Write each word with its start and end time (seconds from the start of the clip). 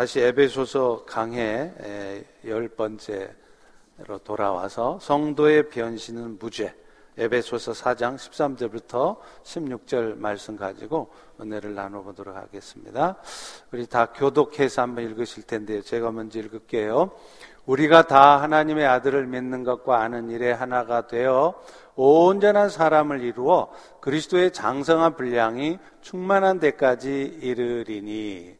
다시 0.00 0.18
에베소서 0.18 1.04
강해 1.06 1.74
열 2.46 2.68
번째로 2.68 3.26
돌아와서 4.24 4.98
성도의 4.98 5.68
변신은 5.68 6.38
무죄. 6.38 6.74
에베소서 7.18 7.72
4장 7.72 8.16
13절부터 8.16 9.18
16절 9.42 10.16
말씀 10.16 10.56
가지고 10.56 11.12
은혜를 11.38 11.74
나눠보도록 11.74 12.34
하겠습니다. 12.34 13.18
우리 13.72 13.86
다 13.86 14.06
교독해서 14.06 14.80
한번 14.80 15.04
읽으실 15.04 15.42
텐데요. 15.42 15.82
제가 15.82 16.10
먼저 16.12 16.38
읽을게요. 16.38 17.10
우리가 17.66 18.06
다 18.06 18.40
하나님의 18.40 18.86
아들을 18.86 19.26
믿는 19.26 19.64
것과 19.64 20.00
아는 20.00 20.30
일에 20.30 20.50
하나가 20.50 21.08
되어 21.08 21.60
온전한 21.94 22.70
사람을 22.70 23.20
이루어 23.20 23.70
그리스도의 24.00 24.54
장성한 24.54 25.16
분량이 25.16 25.78
충만한 26.00 26.58
데까지 26.58 27.38
이르리니 27.42 28.59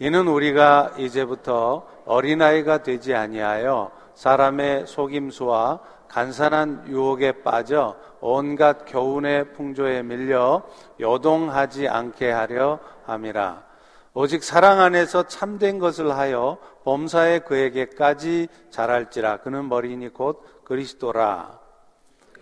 이는 0.00 0.28
우리가 0.28 0.94
이제부터 0.96 1.86
어린아이가 2.04 2.82
되지 2.82 3.14
아니하여 3.14 3.90
사람의 4.14 4.86
속임수와 4.86 5.80
간산한 6.08 6.84
유혹에 6.88 7.42
빠져 7.42 7.96
온갖 8.20 8.84
교훈의 8.86 9.52
풍조에 9.52 10.02
밀려 10.02 10.62
요동하지 11.00 11.88
않게 11.88 12.30
하려 12.30 12.78
함이라. 13.04 13.68
오직 14.14 14.42
사랑 14.42 14.80
안에서 14.80 15.24
참된 15.24 15.78
것을 15.78 16.16
하여 16.16 16.58
범사에 16.84 17.40
그에게까지 17.40 18.48
자랄지라. 18.70 19.38
그는 19.38 19.68
머리니 19.68 20.08
곧 20.08 20.42
그리스도라. 20.64 21.58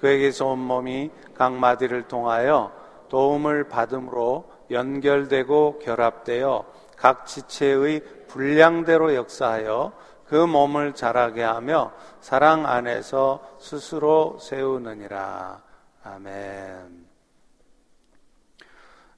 그에게서 0.00 0.46
온 0.46 0.58
몸이 0.58 1.10
각 1.34 1.54
마디를 1.54 2.02
통하여 2.02 2.72
도움을 3.08 3.68
받음으로 3.68 4.50
연결되고 4.70 5.80
결합되어 5.80 6.64
각 6.96 7.26
지체의 7.26 8.02
분량대로 8.28 9.14
역사하여 9.14 9.92
그 10.26 10.34
몸을 10.34 10.94
자라게 10.94 11.42
하며 11.42 11.92
사랑 12.20 12.66
안에서 12.66 13.56
스스로 13.60 14.38
세우느니라. 14.40 15.62
아멘. 16.02 17.06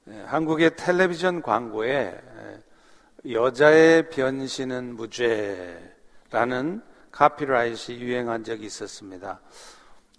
네, 0.05 0.23
한국의 0.23 0.75
텔레비전 0.75 1.41
광고에 1.41 2.19
여자의 3.29 4.09
변신은 4.09 4.95
무죄라는 4.95 6.81
카피라이트이 7.11 7.99
유행한 7.99 8.43
적이 8.43 8.65
있었습니다. 8.65 9.39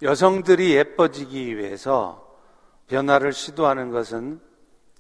여성들이 0.02 0.74
예뻐지기 0.74 1.56
위해서 1.56 2.36
변화를 2.88 3.32
시도하는 3.32 3.90
것은 3.90 4.40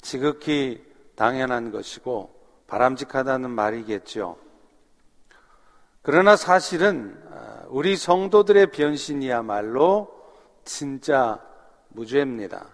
지극히 0.00 0.84
당연한 1.14 1.70
것이고 1.70 2.39
바람직하다는 2.70 3.50
말이겠죠. 3.50 4.38
그러나 6.02 6.36
사실은 6.36 7.20
아, 7.30 7.64
우리 7.68 7.96
성도들의 7.96 8.70
변신이야말로 8.70 10.08
진짜 10.64 11.44
무죄입니다. 11.88 12.68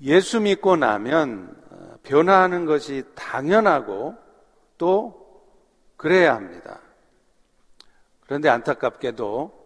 예수 0.00 0.40
믿고 0.40 0.76
나면 0.76 1.54
어, 1.70 1.96
변화하는 2.02 2.64
것이 2.64 3.04
당연하고 3.14 4.16
또 4.78 5.46
그래야 5.96 6.34
합니다. 6.34 6.80
그런데 8.22 8.48
안타깝게도 8.48 9.62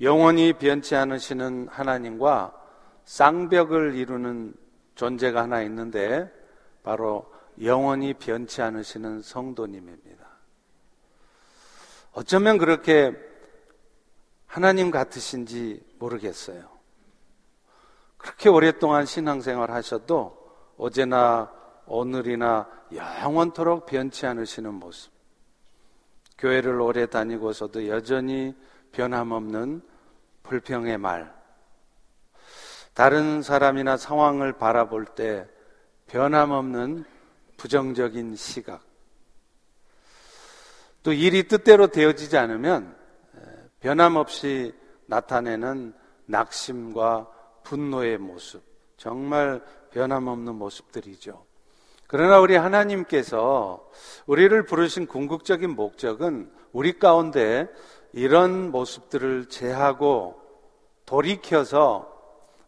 영원히 0.00 0.54
변치 0.54 0.96
않으시는 0.96 1.68
하나님과 1.70 2.58
쌍벽을 3.04 3.94
이루는 3.94 4.54
존재가 4.94 5.42
하나 5.42 5.62
있는데 5.62 6.32
바로 6.82 7.31
영원히 7.60 8.14
변치 8.14 8.62
않으시는 8.62 9.22
성도님입니다. 9.22 10.26
어쩌면 12.12 12.58
그렇게 12.58 13.12
하나님 14.46 14.90
같으신지 14.90 15.82
모르겠어요. 15.98 16.70
그렇게 18.16 18.48
오랫동안 18.48 19.06
신앙생활 19.06 19.70
하셔도 19.70 20.38
어제나 20.76 21.50
오늘이나 21.86 22.68
영원토록 22.94 23.86
변치 23.86 24.26
않으시는 24.26 24.74
모습. 24.74 25.12
교회를 26.38 26.80
오래 26.80 27.06
다니고서도 27.06 27.88
여전히 27.88 28.54
변함없는 28.92 29.82
불평의 30.42 30.98
말. 30.98 31.34
다른 32.94 33.42
사람이나 33.42 33.96
상황을 33.96 34.52
바라볼 34.52 35.06
때 35.06 35.48
변함없는 36.08 37.04
부정적인 37.62 38.34
시각. 38.34 38.82
또 41.04 41.12
일이 41.12 41.46
뜻대로 41.46 41.86
되어지지 41.86 42.36
않으면 42.36 42.96
변함없이 43.78 44.74
나타내는 45.06 45.94
낙심과 46.26 47.28
분노의 47.62 48.18
모습. 48.18 48.64
정말 48.96 49.62
변함없는 49.92 50.56
모습들이죠. 50.56 51.44
그러나 52.08 52.40
우리 52.40 52.56
하나님께서 52.56 53.88
우리를 54.26 54.64
부르신 54.64 55.06
궁극적인 55.06 55.70
목적은 55.70 56.50
우리 56.72 56.98
가운데 56.98 57.68
이런 58.12 58.72
모습들을 58.72 59.46
제하고 59.48 60.42
돌이켜서 61.06 62.12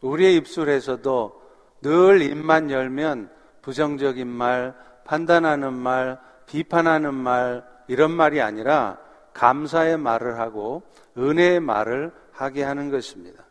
우리의 0.03 0.37
입술에서도 0.37 1.43
늘 1.83 2.23
입만 2.23 2.71
열면 2.71 3.34
부정적인 3.65 4.29
말, 4.29 4.75
판단하는 5.05 5.73
말, 5.73 6.21
비판하는 6.45 7.15
말, 7.15 7.65
이런 7.89 8.11
말이 8.11 8.43
아니라 8.43 8.99
감사의 9.33 9.97
말을 9.97 10.39
하고 10.39 10.83
은혜의 11.17 11.61
말을 11.61 12.13
하게 12.31 12.63
하는 12.63 12.91
것입니다. 12.91 13.43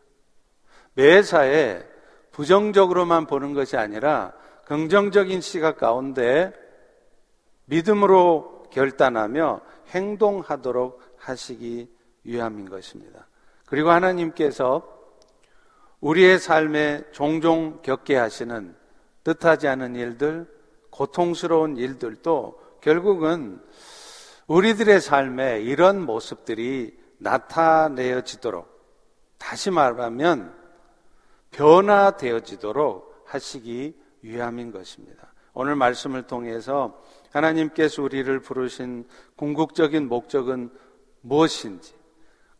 매사에 0.94 1.82
부정적으로만 2.30 3.26
보는 3.26 3.54
것이 3.54 3.76
아니라 3.76 4.32
긍정적인 4.66 5.40
시각 5.40 5.78
가운데 5.78 6.52
믿음으로 7.64 8.68
결단하며 8.70 9.62
행동하도록 9.88 11.16
하시기 11.18 11.90
위함인 12.22 12.70
것입니다. 12.70 13.26
그리고 13.66 13.90
하나님께서 13.90 14.88
우리의 16.00 16.38
삶에 16.38 17.02
종종 17.10 17.80
겪게 17.82 18.14
하시는 18.14 18.76
뜻하지 19.24 19.68
않은 19.68 19.96
일들, 19.96 20.46
고통스러운 20.90 21.76
일들도 21.76 22.60
결국은 22.80 23.60
우리들의 24.46 25.00
삶에 25.00 25.62
이런 25.62 26.04
모습들이 26.04 26.96
나타내어지도록 27.18 28.68
다시 29.38 29.70
말하면 29.70 30.54
변화되어지도록 31.50 33.24
하시기 33.26 33.96
위함인 34.22 34.70
것입니다. 34.70 35.32
오늘 35.54 35.76
말씀을 35.76 36.24
통해서 36.24 37.00
하나님께서 37.32 38.02
우리를 38.02 38.40
부르신 38.40 39.06
궁극적인 39.36 40.08
목적은 40.08 40.70
무엇인지 41.22 41.94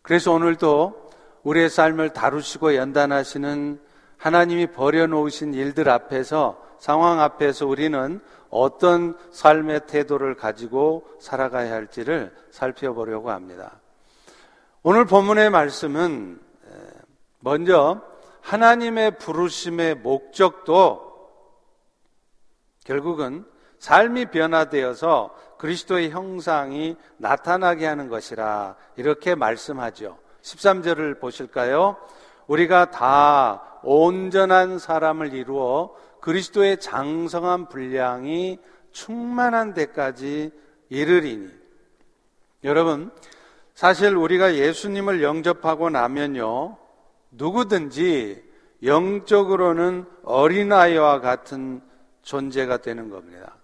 그래서 0.02 0.32
오늘도 0.32 1.10
우리의 1.42 1.68
삶을 1.68 2.12
다루시고 2.12 2.74
연단하시는 2.76 3.80
하나님이 4.18 4.68
버려놓으신 4.68 5.54
일들 5.54 5.88
앞에서 5.88 6.62
상황 6.78 7.20
앞에서 7.20 7.66
우리는 7.66 8.20
어떤 8.50 9.16
삶의 9.32 9.86
태도를 9.86 10.34
가지고 10.36 11.06
살아가야 11.18 11.72
할지를 11.72 12.34
살펴보려고 12.50 13.30
합니다. 13.30 13.80
오늘 14.82 15.06
본문의 15.06 15.50
말씀은 15.50 16.40
먼저 17.40 18.02
하나님의 18.42 19.18
부르심의 19.18 19.96
목적도 19.96 21.14
결국은 22.84 23.44
삶이 23.78 24.26
변화되어서 24.26 25.34
그리스도의 25.58 26.10
형상이 26.10 26.96
나타나게 27.16 27.86
하는 27.86 28.08
것이라 28.08 28.76
이렇게 28.96 29.34
말씀하죠. 29.34 30.18
13절을 30.42 31.20
보실까요? 31.20 31.96
우리가 32.46 32.90
다 32.90 33.80
온전한 33.82 34.78
사람을 34.78 35.34
이루어 35.34 35.94
그리스도의 36.20 36.80
장성한 36.80 37.68
분량이 37.68 38.58
충만한 38.92 39.74
데까지 39.74 40.50
이르리니. 40.88 41.50
여러분, 42.64 43.10
사실 43.74 44.16
우리가 44.16 44.54
예수님을 44.54 45.22
영접하고 45.22 45.90
나면요, 45.90 46.78
누구든지 47.32 48.42
영적으로는 48.82 50.06
어린아이와 50.22 51.20
같은 51.20 51.82
존재가 52.22 52.78
되는 52.78 53.10
겁니다. 53.10 53.56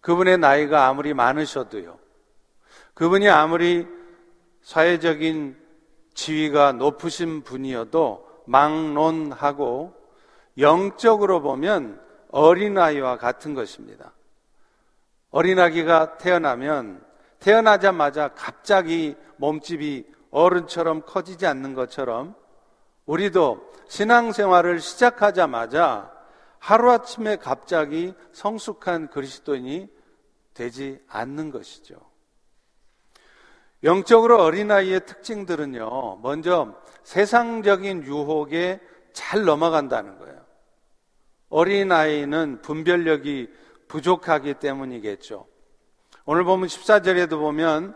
그분의 0.00 0.38
나이가 0.38 0.86
아무리 0.86 1.12
많으셔도요, 1.12 1.98
그분이 2.94 3.28
아무리 3.28 3.86
사회적인 4.62 5.56
지위가 6.14 6.72
높으신 6.72 7.42
분이어도 7.42 8.28
막론하고 8.46 9.94
영적으로 10.58 11.42
보면 11.42 12.00
어린아이와 12.30 13.18
같은 13.18 13.54
것입니다. 13.54 14.12
어린아기가 15.30 16.18
태어나면 16.18 17.04
태어나자마자 17.40 18.28
갑자기 18.34 19.16
몸집이 19.36 20.06
어른처럼 20.30 21.02
커지지 21.04 21.46
않는 21.46 21.74
것처럼 21.74 22.34
우리도 23.06 23.72
신앙생활을 23.88 24.80
시작하자마자 24.80 26.12
하루아침에 26.58 27.36
갑자기 27.36 28.14
성숙한 28.32 29.10
그리스도인이 29.10 29.88
되지 30.54 31.00
않는 31.08 31.50
것이죠. 31.50 31.96
영적으로 33.84 34.42
어린아이의 34.42 35.04
특징들은요, 35.04 36.20
먼저 36.22 36.74
세상적인 37.02 38.04
유혹에 38.04 38.80
잘 39.12 39.44
넘어간다는 39.44 40.18
거예요. 40.18 40.40
어린아이는 41.50 42.62
분별력이 42.62 43.52
부족하기 43.86 44.54
때문이겠죠. 44.54 45.46
오늘 46.24 46.44
보면 46.44 46.66
14절에도 46.66 47.38
보면 47.38 47.94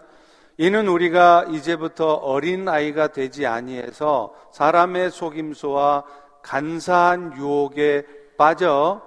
이는 0.59 0.89
우리가 0.89 1.47
이제부터 1.49 2.15
어린아이가 2.15 3.09
되지 3.09 3.47
아니해서 3.47 4.35
사람의 4.53 5.11
속임수와 5.11 6.05
간사한 6.43 7.37
유혹에 7.39 8.05
빠져 8.37 9.03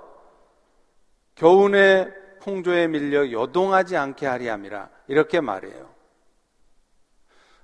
교훈의 1.36 2.12
풍조에 2.42 2.88
밀려 2.88 3.32
요동하지 3.32 3.96
않게 3.98 4.26
하리 4.26 4.48
함이라 4.48 4.90
이렇게 5.08 5.42
말해요. 5.42 6.01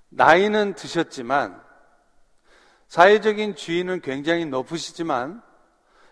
나이는 0.09 0.73
드셨지만 0.73 1.61
사회적인 2.87 3.55
지위는 3.55 4.01
굉장히 4.01 4.45
높으시지만 4.45 5.41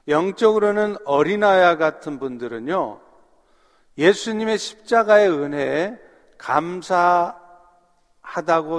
영적으로는 0.07 0.97
어린아이와 1.05 1.77
같은 1.77 2.19
분들은요 2.19 3.01
예수님의 3.97 4.57
십자가의 4.57 5.29
은혜에 5.29 5.97
감사하다고 6.37 7.41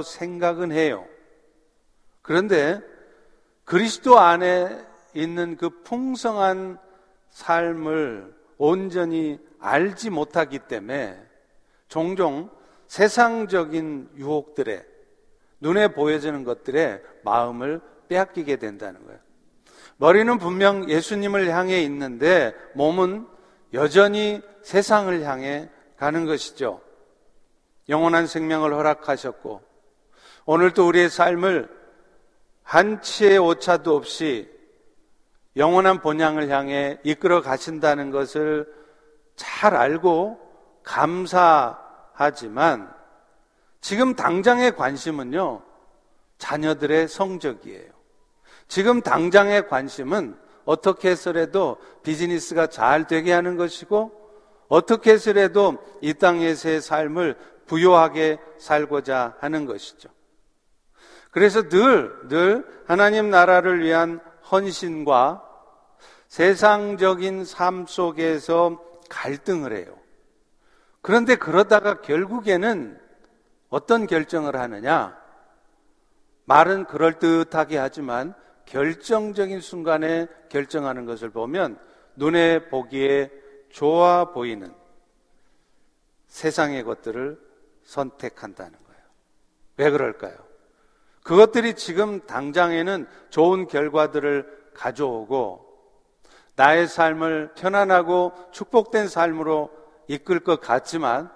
생각은 0.03 0.73
해요. 0.73 1.07
그런데 2.21 2.83
그리스도 3.65 4.19
안에 4.19 4.85
있는 5.15 5.57
그 5.57 5.71
풍성한 5.83 6.79
삶을 7.31 8.35
온전히 8.59 9.39
알지 9.59 10.11
못하기 10.11 10.61
때문에 10.61 11.19
종종 11.89 12.51
세상적인 12.89 14.11
유혹들에 14.17 14.96
눈에 15.61 15.89
보여지는 15.89 16.45
것들에 16.45 17.03
마음을 17.25 17.81
빼앗기게 18.09 18.57
된다는 18.57 19.05
거예요. 19.05 19.19
머리는 19.99 20.39
분명 20.39 20.89
예수님을 20.89 21.49
향해 21.49 21.83
있는데 21.83 22.55
몸은 22.75 23.27
여전히 23.73 24.43
세상을 24.63 25.23
향해 25.23 25.71
가는 25.97 26.27
것이죠. 26.27 26.81
영원한 27.89 28.27
생명을 28.27 28.75
허락하셨고 28.75 29.63
오늘도 30.45 30.87
우리의 30.87 31.09
삶을 31.09 31.69
한치의 32.63 33.39
오차도 33.39 33.97
없이 33.97 34.51
영원한 35.57 36.01
본향을 36.01 36.51
향해 36.51 36.99
이끌어 37.03 37.41
가신다는 37.41 38.11
것을 38.11 38.71
잘 39.37 39.75
알고 39.75 40.39
감사하지만 40.83 41.77
지금 43.81 44.15
당장의 44.15 44.77
관심은요, 44.77 45.63
자녀들의 46.39 47.09
성적이에요. 47.09 47.91
지금 48.69 49.01
당장의 49.01 49.69
관심은 49.69 50.37
어떻게 50.65 51.11
해서라도 51.11 51.79
비즈니스가 52.03 52.67
잘 52.67 53.07
되게 53.07 53.33
하는 53.33 53.57
것이고, 53.57 54.27
어떻게 54.69 55.13
해서라도 55.13 55.79
이 56.01 56.15
땅에서의 56.15 56.81
삶을 56.81 57.37
부요하게 57.67 58.39
살고자 58.59 59.37
하는 59.41 59.67
것이죠. 59.67 60.09
그래서 61.31 61.69
늘, 61.69 62.13
늘 62.29 62.67
하나님 62.87 63.31
나라를 63.31 63.85
위한 63.85 64.21
헌신과 64.51 65.43
세상적인 66.29 67.45
삶 67.45 67.87
속에서 67.87 68.83
갈등을 69.09 69.77
해요. 69.77 69.97
그런데 71.03 71.37
그러다가 71.37 72.01
결국에는 72.01 72.99
어떤 73.69 74.07
결정을 74.07 74.57
하느냐? 74.57 75.19
말은 76.45 76.85
그럴듯하게 76.85 77.79
하지만 77.79 78.35
결정적인 78.67 79.61
순간에 79.61 80.27
결정하는 80.49 81.05
것을 81.05 81.31
보면 81.31 81.79
눈에 82.17 82.69
보기에 82.69 83.31
좋아 83.71 84.33
보이는 84.33 84.73
세상의 86.29 86.83
것들을 86.85 87.39
선택한다는 87.85 88.73
거예요. 88.73 89.03
왜 89.77 89.91
그럴까요? 89.91 90.37
그것들이 91.23 91.75
지금 91.75 92.21
당장에는 92.27 93.09
좋은 93.31 93.67
결과들을 93.67 94.71
가져오고 94.75 95.67
나의 96.55 96.87
삶을 96.87 97.55
편안하고 97.55 98.33
축복된 98.53 99.09
삶으로 99.09 99.71
이끌 100.09 100.41
것 100.41 100.61
같지만 100.61 101.31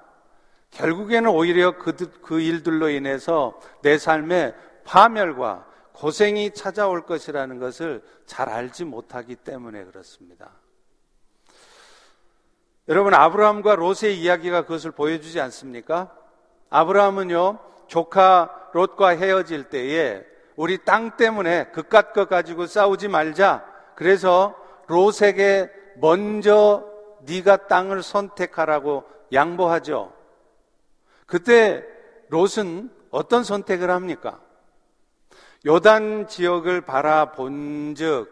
결국에는 0.71 1.31
오히려 1.31 1.77
그, 1.77 1.95
그 2.23 2.41
일들로 2.41 2.89
인해서 2.89 3.59
내 3.83 3.99
삶에 3.99 4.55
파멸과 4.85 5.67
고생이 5.93 6.53
찾아올 6.55 7.05
것이라는 7.05 7.59
것을 7.59 8.03
잘 8.27 8.49
알지 8.49 8.85
못하기 8.85 9.37
때문에 9.37 9.85
그렇습니다. 9.85 10.51
여러분, 12.89 13.15
아브라함과 13.15 13.77
롯의 13.77 14.19
이야기가 14.19 14.63
그것을 14.63 14.91
보여주지 14.93 15.41
않습니까? 15.41 16.11
아브라함은요, 16.71 17.59
조카 17.87 18.69
롯과 18.73 19.11
헤어질 19.11 19.65
때에 19.65 20.25
우리 20.57 20.79
땅 20.85 21.17
때문에 21.17 21.71
그깟 21.73 22.13
거 22.13 22.27
가지고 22.27 22.67
싸우지 22.67 23.09
말자. 23.09 23.65
그래서 23.95 24.55
롯에게 24.87 25.71
먼저 25.97 26.85
네가 27.23 27.69
땅을 27.69 28.03
선택하라고 28.03 29.05
양보하죠. 29.33 30.13
그때 31.31 31.87
롯은 32.29 32.91
어떤 33.13 33.45
선택을 33.45 33.89
합니까? 33.89 34.41
요단 35.65 36.27
지역을 36.27 36.81
바라본 36.81 37.95
즉 37.95 38.29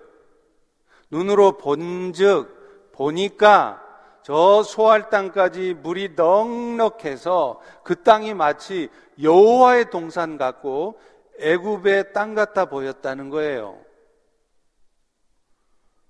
눈으로 1.10 1.58
본 1.58 2.12
즉 2.12 2.90
보니까 2.92 3.84
저 4.24 4.64
소할 4.64 5.10
땅까지 5.10 5.74
물이 5.74 6.14
넉넉해서 6.16 7.60
그 7.84 8.02
땅이 8.02 8.34
마치 8.34 8.88
여호와의 9.22 9.90
동산 9.90 10.36
같고 10.36 10.98
애굽의 11.38 12.12
땅 12.12 12.34
같아 12.34 12.64
보였다는 12.64 13.30
거예요. 13.30 13.80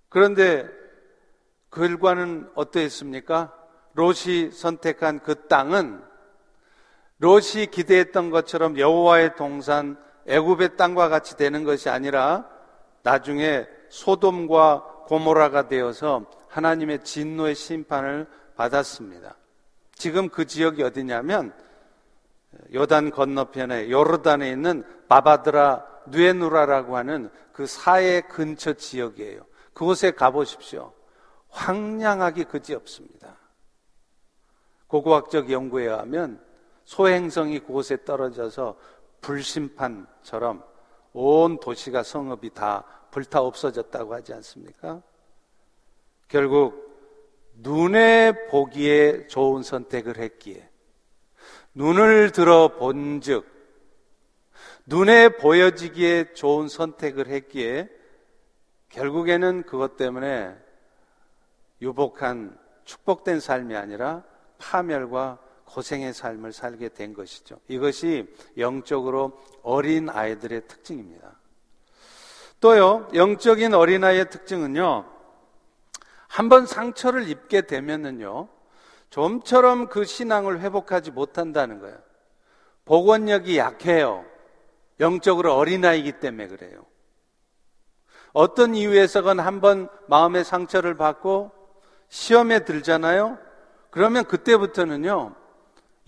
그런데 0.08 0.66
그 1.68 1.80
결과는 1.80 2.50
어떠했습니까? 2.54 3.54
롯이 3.92 4.52
선택한 4.52 5.20
그 5.20 5.46
땅은 5.48 6.08
롯이 7.18 7.66
기대했던 7.70 8.30
것처럼 8.30 8.78
여호와의 8.78 9.36
동산 9.36 9.96
애굽의 10.26 10.76
땅과 10.76 11.08
같이 11.08 11.36
되는 11.36 11.64
것이 11.64 11.88
아니라 11.88 12.48
나중에 13.02 13.66
소돔과 13.88 15.04
고모라가 15.06 15.68
되어서 15.68 16.26
하나님의 16.48 17.02
진노의 17.04 17.54
심판을 17.54 18.26
받았습니다. 18.56 19.36
지금 19.94 20.28
그 20.28 20.46
지역이 20.46 20.82
어디냐면 20.82 21.52
요단 22.72 23.10
건너편에 23.10 23.90
요르단에 23.90 24.50
있는 24.50 24.84
바바드라 25.08 25.86
누에누라라고 26.06 26.96
하는 26.96 27.30
그 27.52 27.66
사해 27.66 28.20
근처 28.20 28.74
지역이에요. 28.74 29.42
그곳에 29.72 30.10
가보십시오. 30.10 30.92
황량하기 31.50 32.44
그지 32.44 32.74
없습니다. 32.74 33.36
고고학적 34.86 35.50
연구에 35.50 35.84
의하면 35.84 36.40
소행성이 36.88 37.58
그곳에 37.58 38.02
떨어져서 38.02 38.74
불심판처럼 39.20 40.64
온 41.12 41.60
도시가 41.60 42.02
성읍이 42.02 42.54
다 42.54 42.82
불타 43.10 43.42
없어졌다고 43.42 44.14
하지 44.14 44.32
않습니까? 44.32 45.02
결국 46.28 46.88
눈에 47.56 48.46
보기에 48.48 49.26
좋은 49.26 49.62
선택을 49.62 50.16
했기에 50.16 50.66
눈을 51.74 52.32
들어 52.32 52.68
본즉 52.68 53.44
눈에 54.86 55.28
보여지기에 55.36 56.32
좋은 56.32 56.68
선택을 56.68 57.26
했기에 57.26 57.90
결국에는 58.88 59.64
그것 59.64 59.98
때문에 59.98 60.56
유복한 61.82 62.58
축복된 62.86 63.40
삶이 63.40 63.76
아니라 63.76 64.24
파멸과 64.56 65.47
고생의 65.68 66.14
삶을 66.14 66.52
살게 66.52 66.88
된 66.88 67.12
것이죠. 67.12 67.60
이것이 67.68 68.26
영적으로 68.56 69.38
어린 69.62 70.08
아이들의 70.08 70.66
특징입니다. 70.66 71.38
또요, 72.60 73.06
영적인 73.14 73.74
어린아이의 73.74 74.30
특징은요, 74.30 75.04
한번 76.26 76.66
상처를 76.66 77.28
입게 77.28 77.62
되면은요, 77.62 78.48
좀처럼 79.10 79.88
그 79.88 80.04
신앙을 80.04 80.60
회복하지 80.60 81.10
못한다는 81.10 81.78
거예요. 81.80 81.96
복원력이 82.84 83.58
약해요. 83.58 84.24
영적으로 85.00 85.54
어린아이기 85.54 86.12
때문에 86.12 86.48
그래요. 86.48 86.84
어떤 88.32 88.74
이유에서건 88.74 89.40
한번 89.40 89.88
마음의 90.08 90.44
상처를 90.44 90.96
받고 90.96 91.52
시험에 92.08 92.64
들잖아요. 92.64 93.38
그러면 93.90 94.24
그때부터는요, 94.24 95.34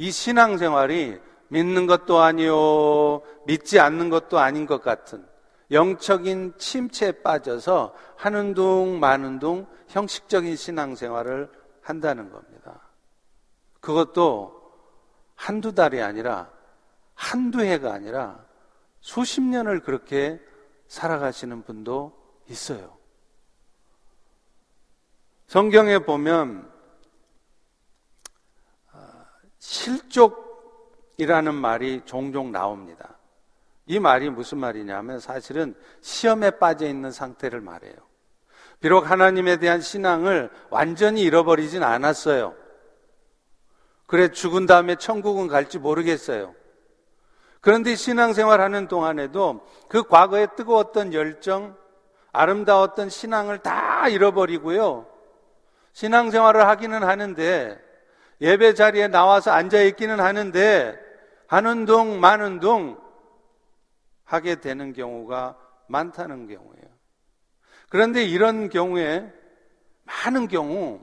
이 0.01 0.11
신앙생활이 0.11 1.21
믿는 1.49 1.87
것도 1.87 2.21
아니요, 2.21 3.21
믿지 3.45 3.79
않는 3.79 4.09
것도 4.09 4.39
아닌 4.39 4.65
것 4.65 4.83
같은 4.83 5.27
영적인 5.71 6.55
침체에 6.57 7.13
빠져서 7.21 7.95
하는 8.17 8.55
둥 8.55 8.99
마는 8.99 9.41
둥 9.41 9.67
형식적인 9.89 10.57
신앙생활을 10.57 11.53
한다는 11.83 12.31
겁니다. 12.31 12.81
그것도 13.81 14.73
한두 15.35 15.75
달이 15.75 16.01
아니라 16.01 16.51
한두 17.15 17.61
해가 17.61 17.93
아니라 17.93 18.43
수십 19.01 19.43
년을 19.43 19.81
그렇게 19.81 20.41
살아가시는 20.89 21.63
분도 21.65 22.19
있어요. 22.49 22.97
성경에 25.47 25.99
보면 25.99 26.65
아, 26.65 26.80
실족이라는 29.61 31.55
말이 31.55 32.03
종종 32.05 32.51
나옵니다. 32.51 33.17
이 33.87 33.99
말이 33.99 34.31
무슨 34.31 34.59
말이냐면 34.59 35.21
사실은 35.21 35.75
시험에 36.01 36.51
빠져 36.53 36.87
있는 36.87 37.13
상태를 37.13 37.61
말해요. 37.61 37.95
비록 38.81 39.11
하나님에 39.11 39.59
대한 39.59 39.81
신앙을 39.81 40.51
완전히 40.71 41.23
잃어버리진 41.23 41.83
않았어요. 41.83 42.55
그래 44.07 44.31
죽은 44.33 44.67
다음에 44.67 44.97
천국은 44.97 45.47
갈지 45.47 45.79
모르겠어요. 45.79 46.55
그런데 47.61 47.95
신앙생활 47.95 48.61
하는 48.61 48.89
동안에도 48.89 49.67
그 49.89 50.03
과거에 50.03 50.47
뜨거웠던 50.57 51.13
열정, 51.13 51.77
아름다웠던 52.33 53.11
신앙을 53.11 53.59
다 53.59 54.09
잃어버리고요. 54.09 55.07
신앙생활을 55.93 56.67
하기는 56.67 57.03
하는데 57.03 57.90
예배 58.41 58.75
자리에 58.75 59.09
나와서 59.09 59.51
앉아 59.51 59.83
있기는 59.83 60.21
하는데 60.21 60.99
하는 61.47 61.85
동 61.85 62.21
마는 62.21 62.61
동 62.61 62.99
하게 64.25 64.57
되는 64.57 64.93
경우가 64.93 65.57
많다는 65.89 66.47
경우예요. 66.47 66.91
그런데 67.89 68.25
이런 68.25 68.69
경우에 68.69 69.33
많은 70.05 70.49
경우 70.49 71.01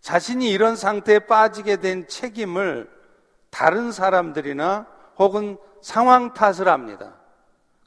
자신이 0.00 0.50
이런 0.50 0.76
상태에 0.76 1.20
빠지게 1.20 1.76
된 1.76 2.08
책임을 2.08 2.90
다른 3.50 3.92
사람들이나 3.92 4.86
혹은 5.18 5.58
상황 5.82 6.32
탓을 6.32 6.68
합니다. 6.68 7.20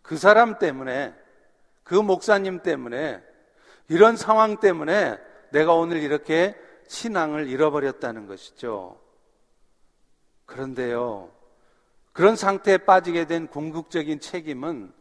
그 0.01 0.17
사람 0.17 0.59
때문에, 0.59 1.13
그 1.83 1.95
목사님 1.95 2.61
때문에, 2.61 3.21
이런 3.87 4.15
상황 4.15 4.57
때문에 4.57 5.17
내가 5.51 5.73
오늘 5.73 5.97
이렇게 5.97 6.55
신앙을 6.93 7.47
잃어버렸다는 7.47 8.27
것이죠. 8.27 8.99
그런데요, 10.45 11.31
그런 12.11 12.35
상태에 12.35 12.77
빠지게 12.77 13.25
된 13.25 13.47
궁극적인 13.47 14.19
책임은 14.19 14.93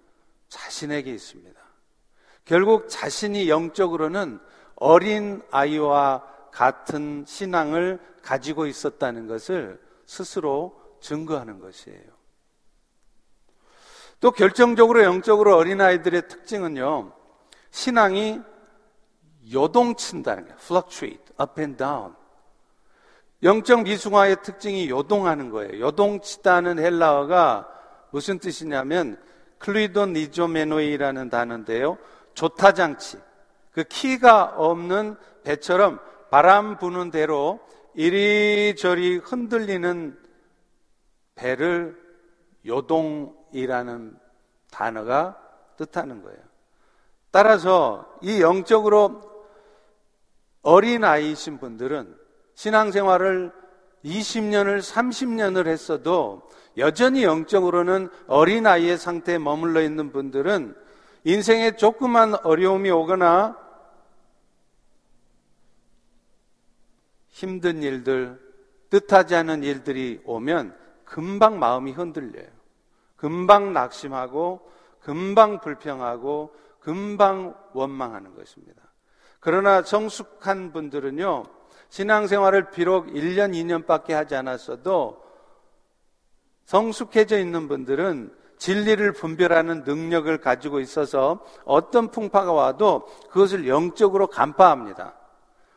자신에게 0.48 1.12
있습니다. 1.12 1.60
결국 2.46 2.88
자신이 2.88 3.50
영적으로는 3.50 4.40
어린 4.76 5.42
아이와 5.50 6.26
같은 6.50 7.24
신앙을 7.26 8.00
가지고 8.22 8.66
있었다는 8.66 9.26
것을 9.26 9.78
스스로 10.06 10.80
증거하는 11.00 11.60
것이에요. 11.60 12.10
또 14.20 14.30
결정적으로 14.30 15.02
영적으로 15.02 15.56
어린아이들의 15.56 16.28
특징은요, 16.28 17.12
신앙이 17.70 18.40
요동친다는 19.50 20.44
거예요. 20.44 20.58
fluctuate, 20.60 21.34
up 21.40 21.60
and 21.60 21.76
down. 21.76 22.14
영적 23.42 23.82
미숙아의 23.82 24.42
특징이 24.42 24.88
요동하는 24.88 25.50
거예요. 25.50 25.80
요동치다는 25.80 26.78
헬라어가 26.78 27.68
무슨 28.10 28.38
뜻이냐면 28.38 29.20
클리돈 29.58 30.12
니조메노이라는 30.12 31.30
단어인데요. 31.30 31.98
조타장치. 32.34 33.18
그 33.72 33.84
키가 33.84 34.54
없는 34.56 35.16
배처럼 35.44 35.98
바람 36.30 36.78
부는 36.78 37.10
대로 37.10 37.60
이리저리 37.94 39.16
흔들리는 39.18 40.18
배를 41.34 42.00
요동이라는 42.64 44.16
단어가 44.70 45.36
뜻하는 45.76 46.22
거예요. 46.22 46.38
따라서 47.30 48.06
이 48.20 48.40
영적으로 48.40 49.31
어린아이이신 50.62 51.58
분들은 51.58 52.16
신앙생활을 52.54 53.52
20년을 54.04 54.80
30년을 54.80 55.66
했어도 55.66 56.48
여전히 56.76 57.24
영적으로는 57.24 58.08
어린아이의 58.26 58.98
상태에 58.98 59.38
머물러 59.38 59.82
있는 59.82 60.10
분들은 60.12 60.76
인생에 61.24 61.76
조그만 61.76 62.34
어려움이 62.34 62.90
오거나 62.90 63.56
힘든 67.28 67.82
일들, 67.82 68.40
뜻하지 68.90 69.34
않은 69.36 69.62
일들이 69.62 70.20
오면 70.24 70.76
금방 71.04 71.58
마음이 71.58 71.92
흔들려요. 71.92 72.48
금방 73.16 73.72
낙심하고, 73.72 74.70
금방 75.00 75.60
불평하고, 75.60 76.54
금방 76.80 77.54
원망하는 77.72 78.34
것입니다. 78.34 78.81
그러나 79.42 79.82
성숙한 79.82 80.72
분들은요, 80.72 81.42
신앙생활을 81.88 82.70
비록 82.70 83.08
1년, 83.08 83.52
2년밖에 83.52 84.12
하지 84.12 84.36
않았어도 84.36 85.20
성숙해져 86.64 87.40
있는 87.40 87.66
분들은 87.66 88.32
진리를 88.58 89.12
분별하는 89.14 89.82
능력을 89.82 90.38
가지고 90.38 90.78
있어서 90.78 91.44
어떤 91.64 92.12
풍파가 92.12 92.52
와도 92.52 93.08
그것을 93.30 93.66
영적으로 93.66 94.28
간파합니다. 94.28 95.16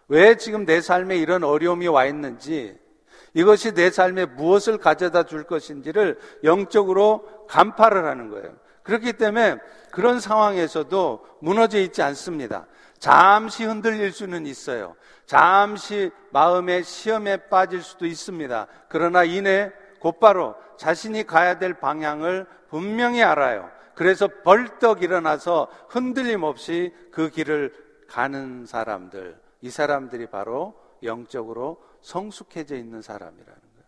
왜 0.09 0.37
지금 0.37 0.67
내 0.67 0.79
삶에 0.79 1.17
이런 1.17 1.43
어려움이 1.43 1.87
와 1.87 2.05
있는지, 2.05 2.77
이것이 3.33 3.73
내 3.73 3.89
삶에 3.89 4.25
무엇을 4.25 4.77
가져다 4.77 5.23
줄 5.23 5.43
것인지를 5.43 6.19
영적으로 6.43 7.27
간파를 7.47 8.05
하는 8.05 8.29
거예요. 8.29 8.53
그렇기 8.83 9.13
때문에 9.13 9.57
그런 9.95 10.19
상황에서도 10.19 11.25
무너져 11.39 11.79
있지 11.79 12.01
않습니다. 12.01 12.67
잠시 12.99 13.63
흔들릴 13.63 14.11
수는 14.11 14.45
있어요. 14.45 14.97
잠시 15.25 16.11
마음의 16.31 16.83
시험에 16.83 17.37
빠질 17.47 17.81
수도 17.81 18.05
있습니다. 18.05 18.67
그러나 18.89 19.23
이내 19.23 19.71
곧바로 20.01 20.55
자신이 20.77 21.25
가야 21.25 21.59
될 21.59 21.75
방향을 21.75 22.45
분명히 22.67 23.23
알아요. 23.23 23.71
그래서 23.95 24.27
벌떡 24.43 25.01
일어나서 25.01 25.69
흔들림 25.87 26.43
없이 26.43 26.93
그 27.13 27.29
길을 27.29 27.73
가는 28.09 28.65
사람들, 28.65 29.39
이 29.61 29.69
사람들이 29.69 30.27
바로 30.27 30.75
영적으로 31.03 31.81
성숙해져 32.01 32.75
있는 32.75 33.01
사람이라는 33.01 33.45
거예요. 33.45 33.87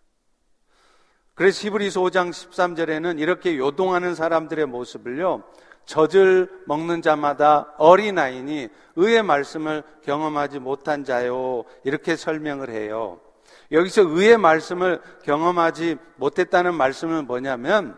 그래서 1.35 1.67
히브리서 1.67 1.99
5장 1.99 2.29
13절에는 2.29 3.19
이렇게 3.19 3.57
요동하는 3.57 4.15
사람들의 4.15 4.67
모습을요, 4.67 5.43
젖을 5.87 6.49
먹는 6.65 7.01
자마다 7.01 7.73
어린아이니 7.77 8.69
의의 8.97 9.23
말씀을 9.23 9.83
경험하지 10.03 10.59
못한 10.59 11.03
자요. 11.03 11.63
이렇게 11.83 12.15
설명을 12.15 12.69
해요. 12.69 13.19
여기서 13.71 14.03
의의 14.03 14.37
말씀을 14.37 15.01
경험하지 15.23 15.97
못했다는 16.17 16.75
말씀은 16.75 17.25
뭐냐면 17.25 17.97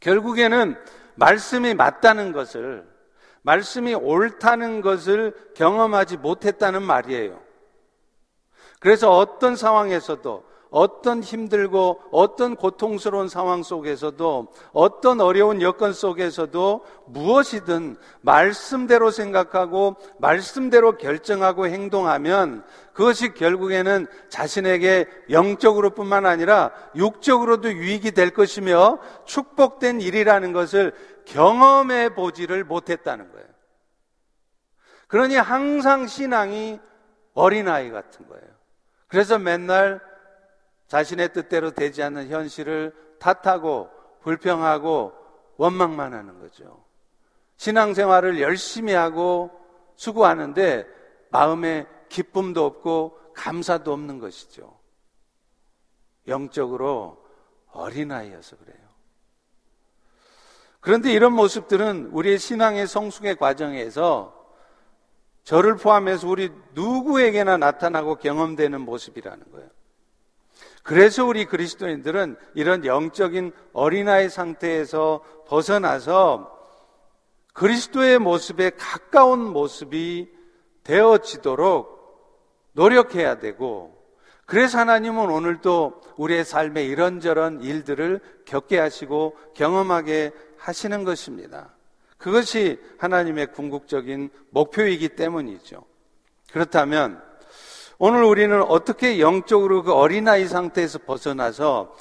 결국에는 0.00 0.76
말씀이 1.14 1.74
맞다는 1.74 2.32
것을 2.32 2.86
말씀이 3.42 3.94
옳다는 3.94 4.80
것을 4.80 5.34
경험하지 5.54 6.16
못했다는 6.16 6.82
말이에요. 6.82 7.40
그래서 8.80 9.16
어떤 9.16 9.56
상황에서도 9.56 10.44
어떤 10.70 11.22
힘들고 11.22 12.00
어떤 12.12 12.54
고통스러운 12.56 13.28
상황 13.28 13.62
속에서도 13.62 14.48
어떤 14.72 15.20
어려운 15.20 15.62
여건 15.62 15.92
속에서도 15.92 16.84
무엇이든 17.06 17.96
말씀대로 18.20 19.10
생각하고 19.10 19.96
말씀대로 20.18 20.98
결정하고 20.98 21.66
행동하면 21.66 22.64
그것이 22.92 23.32
결국에는 23.32 24.06
자신에게 24.28 25.06
영적으로 25.30 25.90
뿐만 25.90 26.26
아니라 26.26 26.72
육적으로도 26.96 27.72
유익이 27.72 28.12
될 28.12 28.30
것이며 28.30 28.98
축복된 29.24 30.00
일이라는 30.00 30.52
것을 30.52 30.92
경험해 31.24 32.14
보지를 32.14 32.64
못했다는 32.64 33.30
거예요. 33.32 33.46
그러니 35.06 35.36
항상 35.36 36.06
신앙이 36.06 36.80
어린아이 37.34 37.90
같은 37.90 38.26
거예요. 38.28 38.44
그래서 39.06 39.38
맨날 39.38 40.00
자신의 40.88 41.32
뜻대로 41.32 41.70
되지 41.70 42.02
않는 42.02 42.28
현실을 42.28 42.94
탓하고 43.18 43.90
불평하고 44.22 45.12
원망만 45.56 46.14
하는 46.14 46.40
거죠. 46.40 46.84
신앙생활을 47.56 48.40
열심히 48.40 48.92
하고 48.92 49.50
수고하는데 49.96 50.86
마음에 51.30 51.86
기쁨도 52.08 52.64
없고 52.64 53.18
감사도 53.34 53.92
없는 53.92 54.18
것이죠. 54.18 54.78
영적으로 56.26 57.24
어린아이여서 57.72 58.56
그래요. 58.56 58.88
그런데 60.80 61.12
이런 61.12 61.32
모습들은 61.32 62.10
우리의 62.12 62.38
신앙의 62.38 62.86
성숙의 62.86 63.36
과정에서 63.36 64.34
저를 65.42 65.76
포함해서 65.76 66.28
우리 66.28 66.50
누구에게나 66.74 67.56
나타나고 67.56 68.16
경험되는 68.16 68.80
모습이라는 68.80 69.50
거예요. 69.52 69.77
그래서 70.82 71.24
우리 71.24 71.44
그리스도인들은 71.44 72.36
이런 72.54 72.84
영적인 72.84 73.52
어린아이 73.72 74.28
상태에서 74.28 75.22
벗어나서 75.46 76.56
그리스도의 77.52 78.18
모습에 78.18 78.70
가까운 78.70 79.40
모습이 79.40 80.30
되어지도록 80.84 81.98
노력해야 82.72 83.38
되고, 83.38 83.98
그래서 84.46 84.78
하나님은 84.78 85.28
오늘도 85.28 86.00
우리의 86.16 86.44
삶에 86.44 86.84
이런저런 86.84 87.60
일들을 87.60 88.20
겪게 88.46 88.78
하시고 88.78 89.36
경험하게 89.54 90.32
하시는 90.56 91.04
것입니다. 91.04 91.74
그것이 92.16 92.80
하나님의 92.98 93.52
궁극적인 93.52 94.30
목표이기 94.50 95.10
때문이죠. 95.10 95.84
그렇다면 96.52 97.22
오늘 98.00 98.22
우리는 98.22 98.62
어떻게 98.62 99.18
영적으로 99.18 99.82
그 99.82 99.92
어린아이 99.92 100.46
상태에서 100.46 101.00
벗어나서 101.00 101.92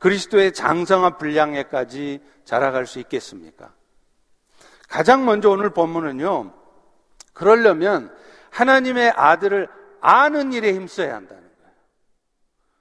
그리스도의 0.00 0.52
장성한 0.52 1.16
분량에까지 1.16 2.20
자라갈 2.44 2.86
수 2.86 2.98
있겠습니까? 3.00 3.72
가장 4.88 5.24
먼저 5.24 5.48
오늘 5.48 5.70
본문은요, 5.70 6.52
그러려면 7.32 8.14
하나님의 8.50 9.10
아들을 9.10 9.68
아는 10.02 10.52
일에 10.52 10.74
힘써야 10.74 11.14
한다는 11.14 11.42
거예요. 11.42 11.74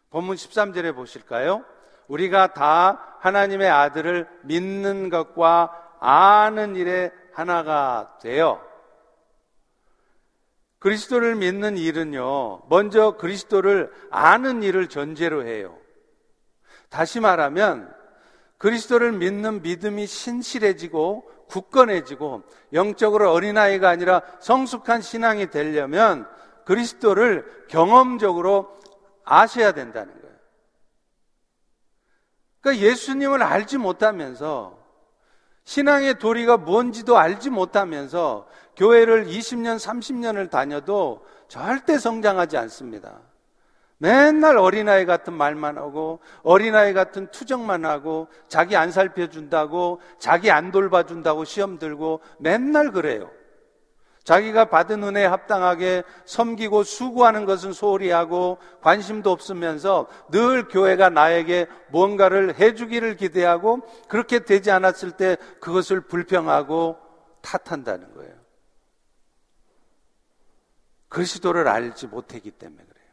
본문 0.10 0.36
13절에 0.36 0.94
보실까요? 0.94 1.64
우리가 2.08 2.54
다 2.54 3.18
하나님의 3.22 3.70
아들을 3.70 4.28
믿는 4.44 5.10
것과 5.10 5.72
아는 6.02 6.76
일에 6.76 7.12
하나가 7.34 8.18
되어 8.22 8.62
그리스도를 10.80 11.36
믿는 11.36 11.78
일은요, 11.78 12.64
먼저 12.70 13.12
그리스도를 13.18 13.92
아는 14.12 14.64
일을 14.64 14.88
전제로 14.88 15.46
해요. 15.46 15.78
다시 16.90 17.20
말하면, 17.20 17.94
그리스도를 18.58 19.12
믿는 19.12 19.62
믿음이 19.62 20.08
신실해지고 20.08 21.32
굳건해지고 21.48 22.44
영적으로 22.74 23.32
어린아이가 23.32 23.90
아니라 23.90 24.22
성숙한 24.40 25.02
신앙이 25.02 25.50
되려면 25.50 26.28
그리스도를 26.66 27.66
경험적으로 27.68 28.76
아셔야 29.24 29.72
된다는 29.74 30.20
거예요. 30.22 30.36
그러니까 32.62 32.86
예수님을 32.86 33.44
알지 33.44 33.78
못하면서 33.78 34.80
신앙의 35.66 36.20
도리가 36.20 36.58
뭔지도 36.58 37.18
알지 37.18 37.50
못하면서 37.50 38.48
교회를 38.76 39.26
20년, 39.26 39.78
30년을 39.78 40.50
다녀도 40.50 41.26
절대 41.48 41.98
성장하지 41.98 42.58
않습니다. 42.58 43.20
맨날 43.98 44.58
어린아이 44.58 45.06
같은 45.06 45.34
말만 45.34 45.78
하고, 45.78 46.20
어린아이 46.44 46.94
같은 46.94 47.28
투정만 47.32 47.86
하고, 47.86 48.28
자기 48.48 48.76
안 48.76 48.92
살펴준다고, 48.92 50.02
자기 50.20 50.52
안 50.52 50.72
돌봐준다고 50.72 51.46
시험 51.46 51.80
들고, 51.80 52.20
맨날 52.38 52.92
그래요. 52.92 53.30
자기가 54.26 54.66
받은 54.66 55.04
은혜에 55.04 55.26
합당하게 55.26 56.04
섬기고 56.26 56.84
수고하는 56.84 57.46
것은 57.46 57.74
소홀히 57.74 58.10
하고 58.10 58.58
관심도 58.82 59.32
없으면서 59.32 60.08
늘 60.32 60.68
교회가 60.68 61.12
나에게 61.12 61.68
뭔가를 61.90 62.60
해주기를 62.60 63.18
기대하고 63.18 63.82
그렇게 64.08 64.40
되지 64.40 64.72
않았을 64.72 65.12
때 65.12 65.38
그것을 65.62 66.02
불평하고 66.02 66.98
탓한다는 67.42 68.16
거예요. 68.16 68.34
그리스도를 71.16 71.70
알지 71.70 72.08
못했기 72.08 72.52
때문에 72.52 72.84
그래요. 72.84 73.08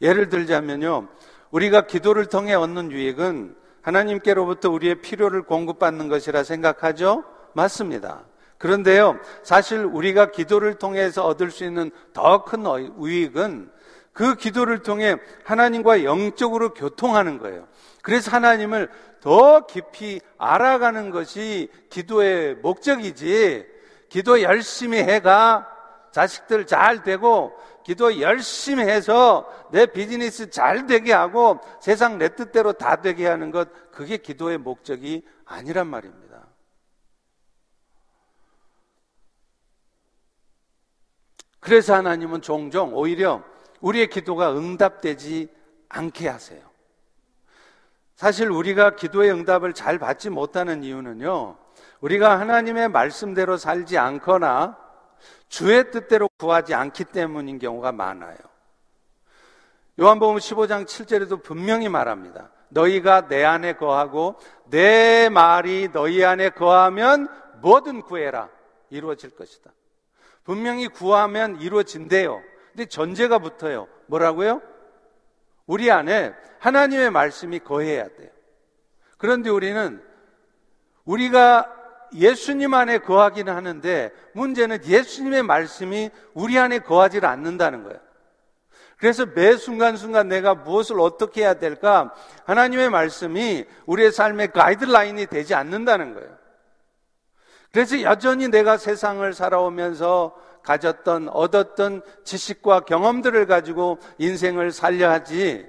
예를 0.00 0.30
들자면요. 0.30 1.08
우리가 1.50 1.82
기도를 1.82 2.24
통해 2.24 2.54
얻는 2.54 2.90
유익은 2.90 3.54
하나님께로부터 3.82 4.70
우리의 4.70 5.02
필요를 5.02 5.42
공급받는 5.42 6.08
것이라 6.08 6.42
생각하죠? 6.42 7.24
맞습니다. 7.52 8.24
그런데요, 8.56 9.18
사실 9.42 9.84
우리가 9.84 10.30
기도를 10.30 10.76
통해서 10.76 11.26
얻을 11.26 11.50
수 11.50 11.64
있는 11.64 11.90
더큰 12.14 12.64
우익은 12.96 13.72
그 14.14 14.34
기도를 14.34 14.78
통해 14.78 15.16
하나님과 15.44 16.04
영적으로 16.04 16.72
교통하는 16.72 17.36
거예요. 17.38 17.68
그래서 18.00 18.30
하나님을 18.30 18.88
더 19.20 19.66
깊이 19.66 20.22
알아가는 20.38 21.10
것이 21.10 21.68
기도의 21.90 22.56
목적이지, 22.62 23.66
기도 24.08 24.40
열심히 24.40 24.98
해가 24.98 25.77
자식들 26.12 26.66
잘 26.66 27.02
되고, 27.02 27.58
기도 27.84 28.20
열심히 28.20 28.82
해서 28.84 29.48
내 29.70 29.86
비즈니스 29.86 30.50
잘 30.50 30.86
되게 30.86 31.12
하고 31.12 31.58
세상 31.80 32.18
내 32.18 32.34
뜻대로 32.34 32.72
다 32.72 32.96
되게 32.96 33.26
하는 33.26 33.50
것, 33.50 33.68
그게 33.90 34.18
기도의 34.18 34.58
목적이 34.58 35.26
아니란 35.44 35.86
말입니다. 35.86 36.46
그래서 41.60 41.94
하나님은 41.94 42.40
종종 42.42 42.94
오히려 42.94 43.42
우리의 43.80 44.08
기도가 44.08 44.52
응답되지 44.56 45.48
않게 45.88 46.28
하세요. 46.28 46.62
사실 48.16 48.50
우리가 48.50 48.96
기도의 48.96 49.30
응답을 49.30 49.74
잘 49.74 49.98
받지 49.98 50.28
못하는 50.28 50.82
이유는요, 50.82 51.56
우리가 52.00 52.38
하나님의 52.40 52.88
말씀대로 52.88 53.56
살지 53.56 53.96
않거나 53.96 54.87
주의 55.48 55.90
뜻대로 55.90 56.28
구하지 56.38 56.74
않기 56.74 57.04
때문인 57.04 57.58
경우가 57.58 57.92
많아요. 57.92 58.36
요한복음 60.00 60.36
15장 60.36 60.86
7절에도 60.86 61.42
분명히 61.42 61.88
말합니다. 61.88 62.50
너희가 62.68 63.28
내 63.28 63.44
안에 63.44 63.74
거하고 63.74 64.36
내 64.66 65.28
말이 65.28 65.88
너희 65.92 66.24
안에 66.24 66.50
거하면 66.50 67.28
뭐든 67.60 68.02
구해라. 68.02 68.48
이루어질 68.90 69.30
것이다. 69.30 69.72
분명히 70.44 70.88
구하면 70.88 71.60
이루어진대요. 71.60 72.40
근데 72.72 72.86
전제가 72.86 73.38
붙어요. 73.38 73.88
뭐라고요? 74.06 74.62
우리 75.66 75.90
안에 75.90 76.32
하나님의 76.60 77.10
말씀이 77.10 77.58
거해야 77.58 78.08
돼요. 78.08 78.30
그런데 79.18 79.50
우리는 79.50 80.02
우리가 81.04 81.77
예수님 82.14 82.74
안에 82.74 82.98
거하기는 82.98 83.54
하는데 83.54 84.10
문제는 84.32 84.84
예수님의 84.84 85.42
말씀이 85.42 86.10
우리 86.34 86.58
안에 86.58 86.80
거하지 86.80 87.20
않는다는 87.20 87.84
거예요. 87.84 87.98
그래서 88.98 89.26
매 89.26 89.56
순간순간 89.56 90.28
내가 90.28 90.54
무엇을 90.54 91.00
어떻게 91.00 91.42
해야 91.42 91.54
될까? 91.54 92.12
하나님의 92.46 92.90
말씀이 92.90 93.64
우리의 93.86 94.10
삶의 94.10 94.52
가이드라인이 94.52 95.26
되지 95.26 95.54
않는다는 95.54 96.14
거예요. 96.14 96.36
그래서 97.72 98.00
여전히 98.02 98.48
내가 98.48 98.76
세상을 98.76 99.32
살아오면서 99.32 100.34
가졌던, 100.64 101.28
얻었던 101.28 102.02
지식과 102.24 102.80
경험들을 102.80 103.46
가지고 103.46 103.98
인생을 104.18 104.72
살려 104.72 105.10
하지, 105.10 105.66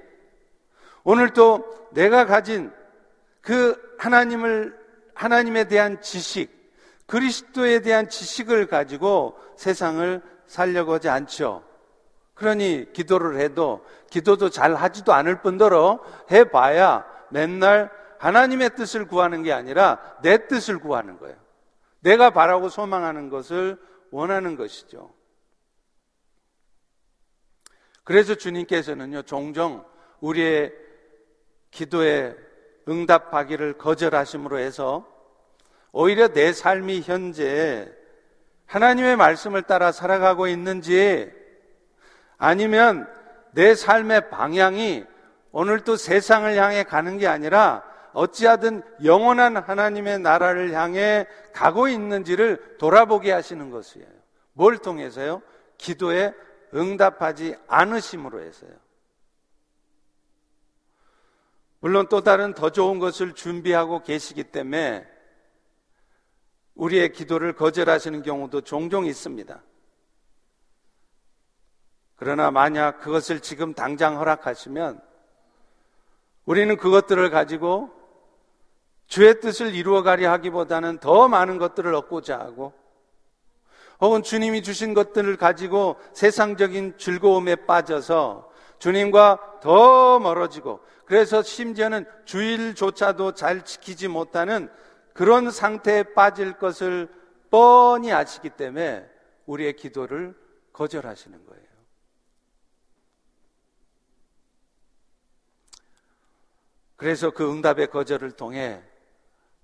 오늘 1.04 1.32
또 1.32 1.88
내가 1.92 2.26
가진 2.26 2.72
그 3.40 3.80
하나님을, 3.98 4.78
하나님에 5.20 5.64
대한 5.64 6.00
지식, 6.00 6.50
그리스도에 7.04 7.80
대한 7.80 8.08
지식을 8.08 8.68
가지고 8.68 9.38
세상을 9.58 10.22
살려고 10.46 10.94
하지 10.94 11.10
않죠. 11.10 11.62
그러니 12.32 12.90
기도를 12.94 13.38
해도 13.38 13.84
기도도 14.08 14.48
잘 14.48 14.74
하지도 14.74 15.12
않을 15.12 15.42
뿐더러 15.42 16.02
해봐야 16.30 17.04
맨날 17.28 17.90
하나님의 18.18 18.76
뜻을 18.76 19.06
구하는 19.06 19.42
게 19.42 19.52
아니라 19.52 20.00
내 20.22 20.46
뜻을 20.48 20.78
구하는 20.78 21.18
거예요. 21.18 21.36
내가 22.00 22.30
바라고 22.30 22.70
소망하는 22.70 23.28
것을 23.28 23.78
원하는 24.10 24.56
것이죠. 24.56 25.12
그래서 28.04 28.34
주님께서는요, 28.34 29.22
종종 29.24 29.84
우리의 30.20 30.72
기도에 31.70 32.34
응답하기를 32.88 33.74
거절하심으로 33.74 34.58
해서 34.58 35.06
오히려 35.92 36.28
내 36.28 36.52
삶이 36.52 37.02
현재 37.02 37.90
하나님의 38.66 39.16
말씀을 39.16 39.62
따라 39.62 39.90
살아가고 39.92 40.46
있는지 40.46 41.30
아니면 42.38 43.08
내 43.52 43.74
삶의 43.74 44.30
방향이 44.30 45.04
오늘 45.52 45.80
또 45.80 45.96
세상을 45.96 46.54
향해 46.56 46.84
가는 46.84 47.18
게 47.18 47.26
아니라 47.26 47.82
어찌하든 48.12 48.82
영원한 49.04 49.56
하나님의 49.56 50.20
나라를 50.20 50.72
향해 50.72 51.26
가고 51.52 51.88
있는지를 51.88 52.76
돌아보게 52.78 53.32
하시는 53.32 53.70
것이에요. 53.70 54.06
뭘 54.52 54.78
통해서요? 54.78 55.42
기도에 55.78 56.32
응답하지 56.74 57.56
않으심으로 57.66 58.40
해서요. 58.40 58.70
물론 61.80 62.06
또 62.08 62.20
다른 62.20 62.52
더 62.54 62.70
좋은 62.70 62.98
것을 62.98 63.34
준비하고 63.34 64.02
계시기 64.02 64.44
때문에 64.44 65.06
우리의 66.74 67.12
기도를 67.12 67.54
거절하시는 67.54 68.22
경우도 68.22 68.62
종종 68.62 69.06
있습니다. 69.06 69.62
그러나 72.16 72.50
만약 72.50 73.00
그것을 73.00 73.40
지금 73.40 73.72
당장 73.72 74.18
허락하시면 74.18 75.00
우리는 76.44 76.76
그것들을 76.76 77.30
가지고 77.30 77.90
주의 79.06 79.40
뜻을 79.40 79.74
이루어가려 79.74 80.30
하기보다는 80.32 80.98
더 80.98 81.28
많은 81.28 81.56
것들을 81.58 81.94
얻고자 81.94 82.38
하고 82.38 82.74
혹은 84.00 84.22
주님이 84.22 84.62
주신 84.62 84.94
것들을 84.94 85.36
가지고 85.36 85.96
세상적인 86.12 86.98
즐거움에 86.98 87.56
빠져서 87.56 88.50
주님과 88.78 89.60
더 89.60 90.18
멀어지고 90.18 90.80
그래서 91.10 91.42
심지어는 91.42 92.04
주일조차도 92.24 93.34
잘 93.34 93.64
지키지 93.64 94.06
못하는 94.06 94.70
그런 95.12 95.50
상태에 95.50 96.04
빠질 96.04 96.52
것을 96.52 97.08
뻔히 97.50 98.12
아시기 98.12 98.50
때문에 98.50 99.10
우리의 99.44 99.74
기도를 99.74 100.38
거절하시는 100.72 101.44
거예요. 101.46 101.64
그래서 106.94 107.30
그 107.30 107.50
응답의 107.50 107.88
거절을 107.90 108.30
통해 108.36 108.80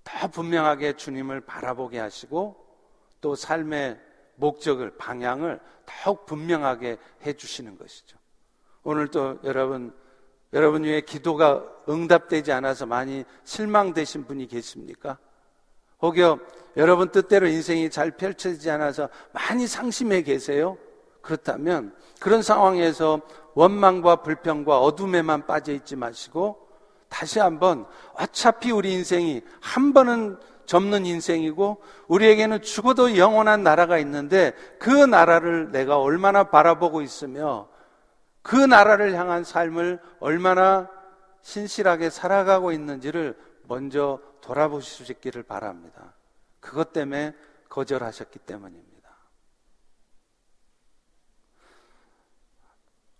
더 0.03 0.27
분명하게 0.27 0.97
주님을 0.97 1.45
바라보게 1.45 1.97
하시고 1.97 2.57
또 3.21 3.35
삶의 3.35 3.97
목적을, 4.35 4.97
방향을 4.97 5.61
더욱 5.85 6.25
분명하게 6.25 6.97
해주시는 7.25 7.77
것이죠. 7.77 8.17
오늘 8.83 9.07
또 9.07 9.39
여러분, 9.45 9.95
여러분 10.53 10.83
위에 10.83 11.01
기도가 11.01 11.63
응답되지 11.89 12.51
않아서 12.51 12.85
많이 12.85 13.25
실망되신 13.43 14.25
분이 14.25 14.47
계십니까? 14.47 15.17
혹여 16.01 16.39
여러분 16.77 17.09
뜻대로 17.09 17.47
인생이 17.47 17.89
잘 17.89 18.11
펼쳐지지 18.11 18.69
않아서 18.71 19.09
많이 19.31 19.67
상심해 19.67 20.21
계세요? 20.21 20.77
그렇다면 21.21 21.93
그런 22.19 22.41
상황에서 22.41 23.21
원망과 23.55 24.17
불평과 24.17 24.79
어둠에만 24.79 25.47
빠져 25.47 25.73
있지 25.73 25.95
마시고 25.95 26.67
다시 27.09 27.39
한번 27.39 27.85
어차피 28.13 28.71
우리 28.71 28.93
인생이 28.93 29.41
한 29.59 29.93
번은 29.93 30.37
접는 30.65 31.05
인생이고 31.05 31.81
우리에게는 32.07 32.61
죽어도 32.61 33.17
영원한 33.17 33.63
나라가 33.63 33.97
있는데 33.99 34.53
그 34.79 34.89
나라를 34.89 35.71
내가 35.71 35.99
얼마나 35.99 36.43
바라보고 36.43 37.01
있으며 37.01 37.67
그 38.41 38.55
나라를 38.55 39.13
향한 39.15 39.43
삶을 39.43 39.99
얼마나 40.19 40.89
신실하게 41.41 42.09
살아가고 42.09 42.71
있는지를 42.71 43.37
먼저 43.63 44.19
있기를 45.11 45.43
바랍니다. 45.43 46.13
그것 46.59 46.93
때문에 46.93 47.35
거절하셨기 47.69 48.39
때문입니다. 48.39 48.87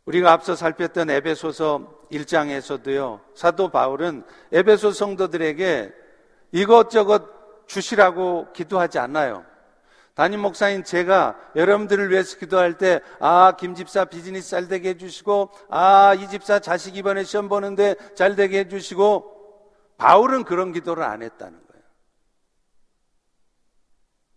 우리가 0.05 0.31
앞서 0.31 0.55
살폈던 0.55 1.09
에베소서 1.09 2.07
1장에서도요, 2.11 3.21
사도 3.35 3.69
바울은 3.69 4.23
에베소 4.53 4.91
성도들에게 4.91 5.93
이것저것 6.53 7.65
주시라고 7.67 8.53
기도하지 8.53 8.99
않나요? 8.99 9.45
담임 10.17 10.39
목사인 10.39 10.83
제가 10.83 11.37
여러분들을 11.55 12.09
위해서 12.09 12.39
기도할 12.39 12.79
때, 12.79 13.01
아, 13.19 13.53
김 13.55 13.75
집사 13.75 14.03
비즈니스 14.03 14.49
잘 14.49 14.67
되게 14.67 14.89
해주시고, 14.89 15.51
아, 15.69 16.15
이 16.15 16.27
집사 16.27 16.57
자식 16.57 16.97
이번에 16.97 17.23
시험 17.23 17.47
보는데 17.47 17.93
잘 18.15 18.35
되게 18.35 18.61
해주시고, 18.61 19.75
바울은 19.97 20.43
그런 20.43 20.73
기도를 20.73 21.03
안 21.03 21.21
했다는 21.21 21.53
거예요. 21.67 21.83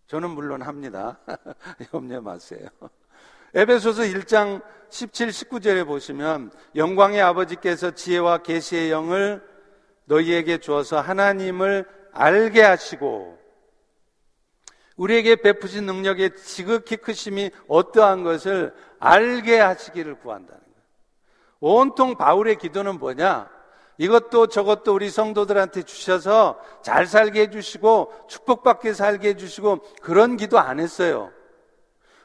저는 0.09 0.29
물론 0.29 0.61
합니다. 0.61 1.19
염려 1.95 2.21
마세요. 2.21 2.69
에베소서 3.55 4.03
1장 4.03 4.63
17, 4.91 5.29
19절에 5.29 5.87
보시면 5.87 6.53
영광의 6.77 7.23
아버지께서 7.23 7.93
지혜와 7.93 8.43
계시의 8.43 8.91
영을 8.91 9.43
너희에게 10.05 10.59
주어서 10.59 11.01
하나님을 11.01 11.89
알게 12.13 12.61
하시고 12.61 13.40
우리에게 15.01 15.37
베푸신 15.37 15.87
능력의 15.87 16.37
지극히 16.37 16.99
크심이 16.99 17.51
어떠한 17.69 18.23
것을 18.23 18.75
알게 18.99 19.59
하시기를 19.59 20.17
구한다는 20.17 20.61
거예요. 20.61 20.77
온통 21.61 22.17
바울의 22.17 22.57
기도는 22.57 22.99
뭐냐? 22.99 23.49
이것도 23.97 24.49
저것도 24.49 24.95
우리 24.95 25.09
성도들한테 25.09 25.85
주셔서 25.85 26.61
잘 26.83 27.07
살게 27.07 27.43
해주시고 27.43 28.13
축복받게 28.29 28.93
살게 28.93 29.31
해주시고 29.31 29.81
그런 30.03 30.37
기도 30.37 30.59
안 30.59 30.79
했어요. 30.79 31.33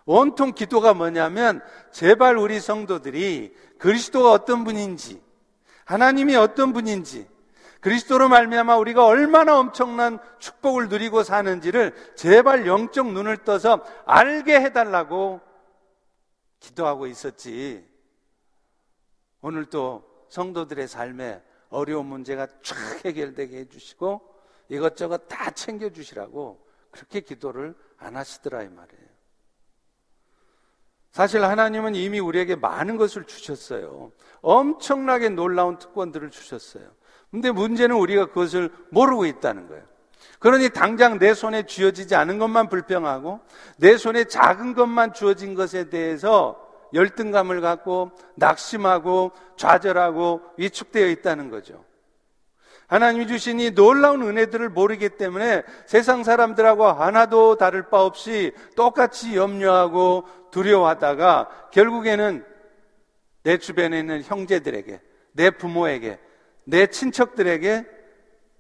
온통 0.06 0.52
기도가 0.52 0.94
뭐냐면 0.94 1.62
제발 1.92 2.38
우리 2.38 2.60
성도들이 2.60 3.54
그리스도가 3.78 4.32
어떤 4.32 4.66
분인지 4.66 5.22
하나님이 5.86 6.36
어떤 6.36 6.74
분인지 6.74 7.26
그리스도로 7.82 8.30
말미암아 8.30 8.78
우리가 8.78 9.06
얼마나 9.06 9.60
엄청난 9.60 10.20
축복을 10.40 10.90
누리고 10.90 11.24
사는지를 11.24 11.94
제발 12.16 12.66
영적 12.66 13.12
눈을 13.12 13.38
떠서 13.38 13.84
알게 14.06 14.60
해달라고 14.60 15.42
기도하고 16.60 17.08
있었지. 17.08 17.88
오늘 19.42 19.66
또 19.66 20.04
성도들의 20.30 20.88
삶에 20.88 21.44
어려운 21.70 22.08
문제가 22.08 22.48
쫙 22.64 23.06
해결되게 23.06 23.58
해주시고 23.60 24.36
이것저것 24.70 25.28
다 25.28 25.52
챙겨주시라고 25.52 26.66
그렇게 26.90 27.20
기도를 27.20 27.76
안 27.98 28.16
하시더라 28.16 28.64
이 28.64 28.70
말이에요. 28.70 29.06
사실 31.12 31.44
하나님은 31.44 31.96
이미 31.96 32.20
우리에게 32.20 32.56
많은 32.56 32.98
것을 32.98 33.26
주셨어요. 33.26 34.12
엄청나게 34.42 35.30
놀라운 35.30 35.78
특권들을 35.78 36.30
주셨어요. 36.30 36.92
근데 37.36 37.52
문제는 37.52 37.98
우리가 37.98 38.28
그것을 38.28 38.69
모르고 38.91 39.26
있다는 39.26 39.67
거예요. 39.67 39.84
그러니 40.39 40.69
당장 40.69 41.19
내 41.19 41.34
손에 41.34 41.65
쥐어지지 41.65 42.15
않은 42.15 42.38
것만 42.39 42.69
불평하고 42.69 43.41
내 43.76 43.98
손에 43.98 44.24
작은 44.24 44.74
것만 44.74 45.12
주어진 45.12 45.54
것에 45.54 45.89
대해서 45.89 46.58
열등감을 46.93 47.60
갖고 47.60 48.12
낙심하고 48.36 49.34
좌절하고 49.58 50.43
위축되어 50.56 51.08
있다는 51.08 51.50
거죠. 51.50 51.84
하나님이 52.88 53.28
주신 53.28 53.60
이 53.60 53.71
놀라운 53.71 54.21
은혜들을 54.21 54.69
모르기 54.69 55.10
때문에 55.10 55.63
세상 55.88 56.24
사람들하고 56.24 56.86
하나도 56.86 57.58
다를 57.58 57.89
바 57.89 58.02
없이 58.02 58.54
똑같이 58.78 59.36
염려하고 59.36 60.24
두려워하다가 60.52 61.50
결국에는 61.74 62.45
내 63.43 63.58
주변에 63.58 64.00
있는 64.00 64.24
형제들에게, 64.24 65.02
내 65.34 65.50
부모에게, 65.50 66.19
내 66.65 66.88
친척들에게, 66.88 67.86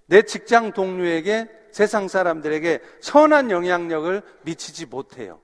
내 0.07 0.21
직장 0.21 0.71
동료에게, 0.71 1.49
세상 1.71 2.07
사람들에게 2.07 2.81
선한 3.01 3.51
영향력을 3.51 4.21
미치지 4.43 4.85
못해요. 4.85 5.41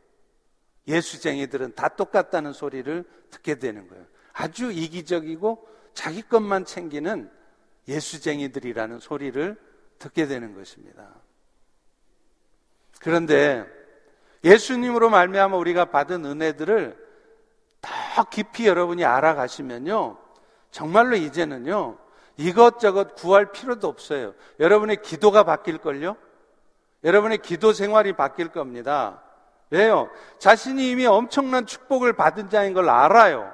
예수쟁이들은 0.87 1.75
다 1.75 1.89
똑같다는 1.89 2.53
소리를 2.53 3.03
듣게 3.29 3.55
되는 3.55 3.87
거예요. 3.87 4.05
아주 4.33 4.71
이기적이고 4.71 5.67
자기 5.93 6.21
것만 6.21 6.65
챙기는 6.65 7.29
예수쟁이들이라는 7.87 8.99
소리를 8.99 9.57
듣게 9.99 10.25
되는 10.27 10.55
것입니다. 10.55 11.15
그런데 13.01 13.65
예수님으로 14.43 15.09
말미암아 15.09 15.57
우리가 15.57 15.85
받은 15.85 16.25
은혜들을 16.25 16.97
더 17.81 18.23
깊이 18.29 18.67
여러분이 18.67 19.03
알아가시면요. 19.03 20.17
정말로 20.71 21.15
이제는요. 21.15 21.97
이것저것 22.41 23.15
구할 23.15 23.51
필요도 23.51 23.87
없어요. 23.87 24.33
여러분의 24.59 25.01
기도가 25.01 25.43
바뀔걸요? 25.43 26.15
여러분의 27.03 27.39
기도 27.39 27.73
생활이 27.73 28.13
바뀔 28.13 28.49
겁니다. 28.49 29.21
왜요? 29.69 30.09
자신이 30.39 30.89
이미 30.89 31.05
엄청난 31.05 31.65
축복을 31.65 32.13
받은 32.13 32.49
자인 32.49 32.73
걸 32.73 32.89
알아요. 32.89 33.53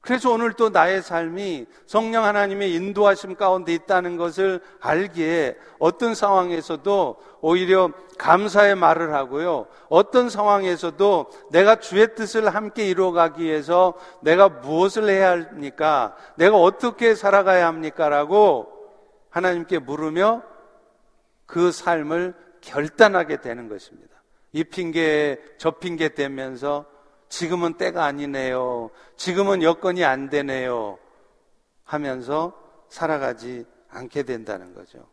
그래서 0.00 0.30
오늘 0.30 0.52
또 0.52 0.70
나의 0.70 1.02
삶이 1.02 1.66
성령 1.86 2.24
하나님의 2.24 2.72
인도하심 2.72 3.34
가운데 3.34 3.74
있다는 3.74 4.16
것을 4.16 4.60
알기에 4.80 5.56
어떤 5.78 6.14
상황에서도 6.14 7.16
오히려 7.40 7.90
감사의 8.16 8.76
말을 8.76 9.12
하고요. 9.12 9.66
어떤 9.88 10.30
상황에서도 10.30 11.30
내가 11.50 11.76
주의 11.76 12.14
뜻을 12.14 12.48
함께 12.48 12.88
이루어가기 12.88 13.42
위해서 13.42 13.94
내가 14.22 14.48
무엇을 14.48 15.08
해야 15.08 15.32
합니까? 15.32 16.16
내가 16.36 16.56
어떻게 16.56 17.14
살아가야 17.14 17.66
합니까? 17.66 18.08
라고 18.08 18.72
하나님께 19.30 19.80
물으며 19.80 20.42
그 21.46 21.72
삶을 21.72 22.34
결단하게 22.60 23.40
되는 23.40 23.68
것입니다. 23.68 24.16
이 24.52 24.64
핑계, 24.64 25.38
저 25.58 25.72
핑계 25.72 26.08
대면서 26.10 26.86
지금은 27.28 27.74
때가 27.74 28.04
아니네요. 28.04 28.90
지금은 29.16 29.62
여건이 29.62 30.04
안 30.04 30.28
되네요. 30.28 30.98
하면서 31.84 32.52
살아가지 32.88 33.64
않게 33.90 34.22
된다는 34.24 34.74
거죠. 34.74 35.06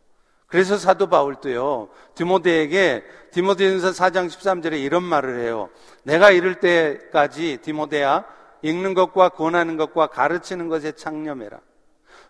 그래서 0.46 0.76
사도 0.76 1.08
바울도요, 1.08 1.88
디모데에게 2.14 3.04
디모데전서 3.32 3.90
4장 3.90 4.28
13절에 4.28 4.80
이런 4.80 5.02
말을 5.02 5.40
해요. 5.40 5.70
내가 6.04 6.30
이럴 6.30 6.60
때까지 6.60 7.58
디모데야 7.62 8.24
읽는 8.62 8.94
것과 8.94 9.30
권하는 9.30 9.76
것과 9.76 10.06
가르치는 10.06 10.68
것에 10.68 10.92
창념해라. 10.92 11.60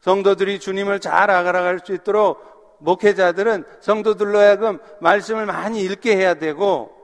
성도들이 0.00 0.60
주님을 0.60 1.00
잘 1.00 1.30
알아갈 1.30 1.80
수 1.84 1.92
있도록 1.92 2.78
목회자들은 2.80 3.64
성도들로 3.80 4.38
하여금 4.38 4.78
말씀을 5.00 5.46
많이 5.46 5.82
읽게 5.82 6.16
해야 6.16 6.34
되고 6.34 6.95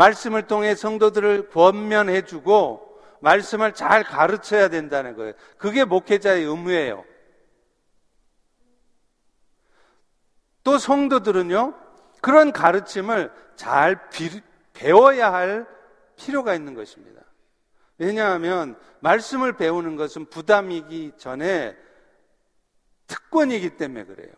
말씀을 0.00 0.46
통해 0.46 0.74
성도들을 0.74 1.50
권면해 1.50 2.24
주고 2.24 2.98
말씀을 3.20 3.74
잘 3.74 4.02
가르쳐야 4.02 4.68
된다는 4.68 5.14
거예요. 5.14 5.34
그게 5.58 5.84
목회자의 5.84 6.44
의무예요. 6.44 7.04
또 10.64 10.78
성도들은요, 10.78 11.74
그런 12.22 12.50
가르침을 12.50 13.30
잘 13.56 14.08
비, 14.08 14.40
배워야 14.72 15.34
할 15.34 15.66
필요가 16.16 16.54
있는 16.54 16.72
것입니다. 16.72 17.20
왜냐하면 17.98 18.78
말씀을 19.00 19.58
배우는 19.58 19.96
것은 19.96 20.30
부담이기 20.30 21.12
전에 21.18 21.76
특권이기 23.06 23.76
때문에 23.76 24.04
그래요. 24.04 24.32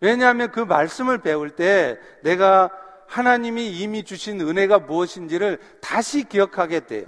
왜냐하면 0.00 0.50
그 0.50 0.58
말씀을 0.58 1.18
배울 1.18 1.50
때 1.50 2.00
내가 2.24 2.70
하나님이 3.12 3.70
이미 3.78 4.04
주신 4.04 4.40
은혜가 4.40 4.78
무엇인지를 4.78 5.58
다시 5.82 6.24
기억하게 6.24 6.86
돼요. 6.86 7.04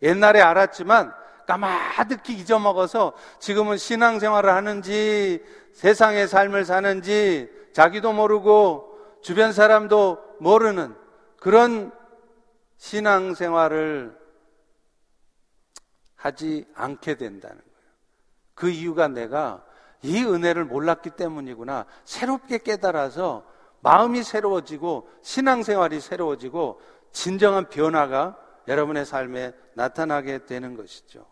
옛날에 0.00 0.40
알았지만 0.40 1.12
까마득히 1.48 2.34
잊어먹어서 2.34 3.14
지금은 3.40 3.76
신앙생활을 3.76 4.54
하는지 4.54 5.42
세상의 5.72 6.28
삶을 6.28 6.64
사는지 6.64 7.50
자기도 7.72 8.12
모르고 8.12 8.96
주변 9.22 9.52
사람도 9.52 10.36
모르는 10.38 10.94
그런 11.40 11.90
신앙생활을 12.76 14.16
하지 16.14 16.64
않게 16.76 17.16
된다는 17.16 17.56
거예요. 17.56 17.90
그 18.54 18.70
이유가 18.70 19.08
내가 19.08 19.64
이 20.02 20.22
은혜를 20.22 20.64
몰랐기 20.64 21.10
때문이구나. 21.10 21.86
새롭게 22.04 22.58
깨달아서 22.58 23.44
마음이 23.80 24.22
새로워지고 24.22 25.08
신앙생활이 25.22 26.00
새로워지고 26.00 26.80
진정한 27.12 27.68
변화가 27.68 28.36
여러분의 28.68 29.04
삶에 29.04 29.52
나타나게 29.74 30.46
되는 30.46 30.76
것이죠. 30.76 31.26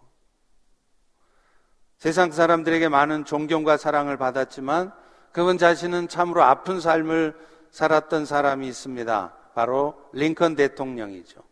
세상 1.98 2.30
사람들에게 2.30 2.88
많은 2.88 3.24
존경과 3.24 3.76
사랑을 3.76 4.16
받았지만 4.16 4.92
그분 5.32 5.58
자신은 5.58 6.08
참으로 6.08 6.42
아픈 6.42 6.80
삶을 6.80 7.34
살았던 7.70 8.24
사람이 8.24 8.66
있습니다. 8.66 9.34
바로 9.54 9.94
링컨 10.12 10.56
대통령이죠. 10.56 11.42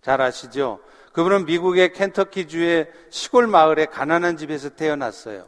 잘 0.00 0.20
아시죠? 0.20 0.80
그분은 1.12 1.44
미국의 1.44 1.92
켄터키주의 1.92 2.90
시골 3.10 3.46
마을의 3.46 3.88
가난한 3.88 4.36
집에서 4.36 4.70
태어났어요. 4.70 5.46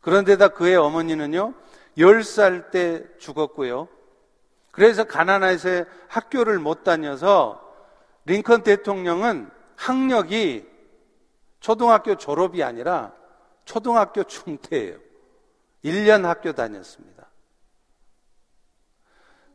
그런데다 0.00 0.48
그의 0.48 0.76
어머니는요, 0.76 1.54
10살 1.96 2.70
때 2.70 3.04
죽었고요. 3.18 3.88
그래서 4.70 5.04
가난해서 5.04 5.84
학교를 6.08 6.58
못 6.58 6.84
다녀서 6.84 7.60
링컨 8.24 8.62
대통령은 8.62 9.50
학력이 9.76 10.68
초등학교 11.60 12.16
졸업이 12.16 12.62
아니라 12.62 13.12
초등학교 13.64 14.24
중퇴예요. 14.24 14.98
1년 15.84 16.22
학교 16.22 16.52
다녔습니다. 16.52 17.28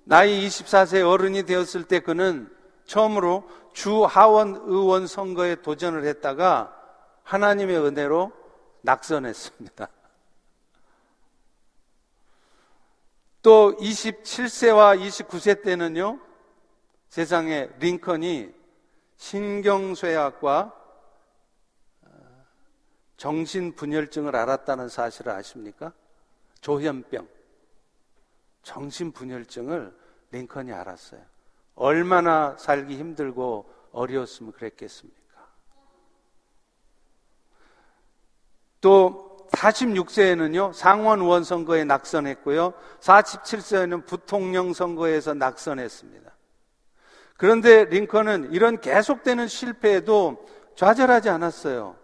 나이 0.03 0.47
24세 0.47 1.07
어른이 1.07 1.43
되었을 1.43 1.83
때 1.83 1.99
그는 1.99 2.49
처음으로 2.85 3.49
주 3.73 4.05
하원 4.05 4.55
의원 4.65 5.05
선거에 5.05 5.55
도전을 5.55 6.05
했다가 6.05 6.73
하나님의 7.23 7.77
은혜로 7.77 8.31
낙선했습니다. 8.81 9.89
또 13.41 13.75
27세와 13.77 14.99
29세 14.99 15.63
때는요, 15.63 16.19
세상에 17.09 17.69
링컨이 17.79 18.53
신경쇠약과 19.15 20.73
어, 22.01 22.09
정신분열증을 23.17 24.35
알았다는 24.35 24.89
사실을 24.89 25.31
아십니까? 25.31 25.93
조현병, 26.61 27.27
정신분열증을 28.63 29.97
링컨이 30.31 30.73
알았어요. 30.73 31.21
얼마나 31.75 32.57
살기 32.57 32.97
힘들고 32.97 33.71
어려웠으면 33.91 34.51
그랬겠습니까? 34.51 35.17
또 38.81 39.36
46세에는요, 39.51 40.73
상원 40.73 41.21
의원 41.21 41.43
선거에 41.43 41.83
낙선했고요, 41.83 42.73
47세에는 42.99 44.05
부통령 44.05 44.73
선거에서 44.73 45.33
낙선했습니다. 45.33 46.31
그런데 47.37 47.85
링컨은 47.85 48.51
이런 48.51 48.81
계속되는 48.81 49.47
실패에도 49.47 50.45
좌절하지 50.75 51.29
않았어요. 51.29 51.95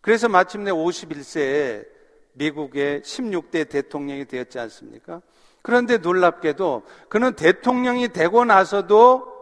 그래서 0.00 0.28
마침내 0.28 0.70
51세에 0.70 1.86
미국의 2.34 3.00
16대 3.02 3.68
대통령이 3.68 4.26
되었지 4.26 4.58
않습니까? 4.58 5.22
그런데 5.62 5.98
놀랍게도 5.98 6.82
그는 7.08 7.34
대통령이 7.34 8.08
되고 8.08 8.44
나서도 8.44 9.36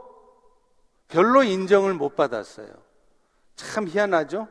별로 1.08 1.42
인정을 1.42 1.94
못 1.94 2.16
받았어요. 2.16 2.68
참 3.54 3.86
희한하죠? 3.86 4.48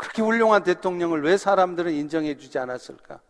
그렇게 0.00 0.22
훌륭한 0.22 0.62
대통령을 0.62 1.22
왜 1.22 1.36
사람들은 1.36 1.92
인정해 1.92 2.38
주지 2.38 2.58
않았을까? 2.58 3.20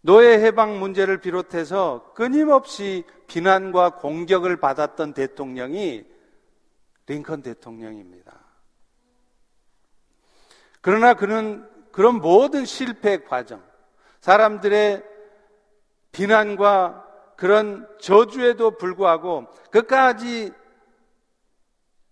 노예 0.00 0.40
해방 0.40 0.80
문제를 0.80 1.20
비롯해서 1.20 2.12
끊임없이 2.14 3.04
비난과 3.28 3.90
공격을 3.90 4.56
받았던 4.56 5.14
대통령이 5.14 6.04
링컨 7.06 7.42
대통령입니다. 7.42 8.40
그러나 10.80 11.14
그는 11.14 11.64
그런 11.92 12.16
모든 12.16 12.64
실패 12.64 13.22
과정, 13.22 13.62
사람들의 14.20 15.04
비난과 16.10 17.34
그런 17.36 17.88
저주에도 18.00 18.72
불구하고 18.72 19.46
끝까지 19.70 20.52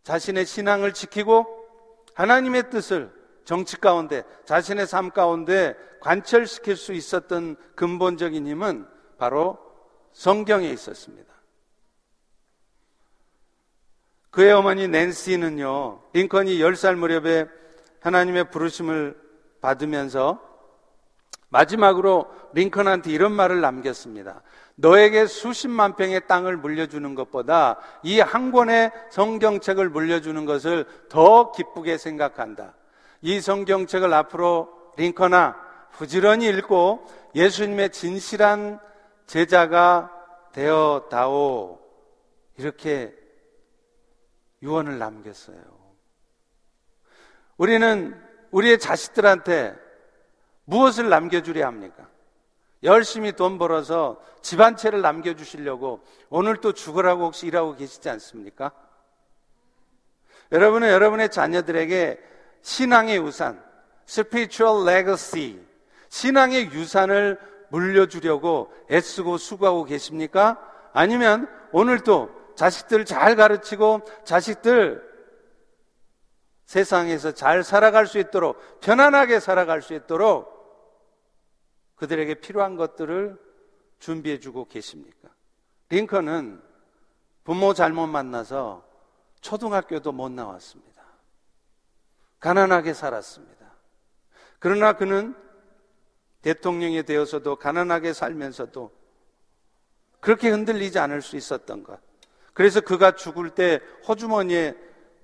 자신의 0.05 0.47
신앙을 0.47 0.93
지키고 0.93 1.62
하나님의 2.14 2.70
뜻을 2.70 3.12
정치 3.44 3.77
가운데 3.81 4.22
자신의 4.44 4.87
삶 4.87 5.11
가운데 5.11 5.77
관철시킬 6.01 6.77
수 6.77 6.92
있었던 6.92 7.57
근본적인 7.75 8.46
힘은 8.46 8.87
바로 9.18 9.59
성경에 10.12 10.68
있었습니다. 10.70 11.33
그의 14.31 14.53
어머니 14.53 14.88
낸시는요, 14.88 16.03
링컨이 16.14 16.59
10살 16.59 16.96
무렵에 16.96 17.46
하나님의 18.01 18.51
부르심을 18.51 19.20
받으면서 19.61 20.40
마지막으로 21.51 22.33
링컨한테 22.55 23.11
이런 23.11 23.33
말을 23.33 23.61
남겼습니다. 23.61 24.42
너에게 24.77 25.27
수십만 25.27 25.97
평의 25.97 26.27
땅을 26.27 26.57
물려주는 26.57 27.15
것보다 27.15 27.79
이 28.03 28.21
한 28.21 28.51
권의 28.53 28.91
성경책을 29.11 29.91
물려주는 29.91 30.45
것을 30.47 30.87
더 31.09 31.53
기쁘게 31.53 31.99
생각한다. 31.99 32.75
이 33.21 33.41
성경책을 33.41 34.13
앞으로 34.13 34.93
링컨아 34.97 35.57
부지런히 35.93 36.49
읽고 36.49 37.07
예수님의 37.35 37.91
진실한 37.91 38.81
제자가 39.27 40.11
되어 40.53 41.07
다오. 41.11 41.81
이렇게 42.57 43.15
유언을 44.63 44.99
남겼어요. 44.99 45.57
우리는 47.57 48.21
우리의 48.51 48.79
자식들한테 48.79 49.75
무엇을 50.65 51.09
남겨주려 51.09 51.67
합니까? 51.67 52.09
열심히 52.83 53.33
돈 53.33 53.59
벌어서 53.59 54.21
집 54.42 54.61
한 54.61 54.77
채를 54.77 55.03
남겨주시려고 55.03 56.01
오늘 56.29 56.57
또 56.57 56.73
죽으라고 56.73 57.27
혹시 57.27 57.47
일하고 57.47 57.77
계시지 57.77 58.09
않습니까? 58.11 58.73
여러분은 60.51 60.88
여러분의 60.88 61.31
자녀들에게 61.31 62.21
신앙의 62.61 63.18
우산, 63.18 63.62
spiritual 64.09 64.87
legacy, 64.87 65.59
신앙의 66.09 66.73
유산을 66.73 67.38
물려주려고 67.71 68.73
애쓰고 68.90 69.38
수고하고 69.38 69.85
계십니까? 69.85 70.61
아니면 70.92 71.49
오늘도 71.73 72.31
자식들 72.55 73.07
잘 73.07 73.35
가르치고 73.35 74.03
자식들 74.25 75.11
세상에서 76.66 77.33
잘 77.33 77.62
살아갈 77.62 78.07
수 78.07 78.18
있도록 78.18 78.81
편안하게 78.81 79.40
살아갈 79.40 79.81
수 79.81 79.95
있도록 79.95 80.52
그들에게 82.03 82.35
필요한 82.35 82.75
것들을 82.75 83.38
준비해 84.01 84.41
주고 84.41 84.67
계십니까? 84.67 85.29
링컨은 85.88 86.61
부모 87.45 87.75
잘못 87.75 88.09
만나서 88.09 88.85
초등학교도 89.41 90.11
못 90.11 90.33
나왔습니다. 90.33 91.01
가난하게 92.41 92.93
살았습니다. 92.93 93.73
그러나 94.59 94.95
그는 94.95 95.37
대통령이 96.41 97.05
되어서도 97.05 97.55
가난하게 97.55 98.12
살면서도 98.12 98.91
그렇게 100.19 100.51
흔들리지 100.51 100.99
않을 100.99 101.23
수 101.23 101.37
있었던 101.37 101.85
것. 101.85 102.01
그래서 102.53 102.81
그가 102.81 103.15
죽을 103.15 103.51
때 103.51 103.79
호주머니에 104.09 104.77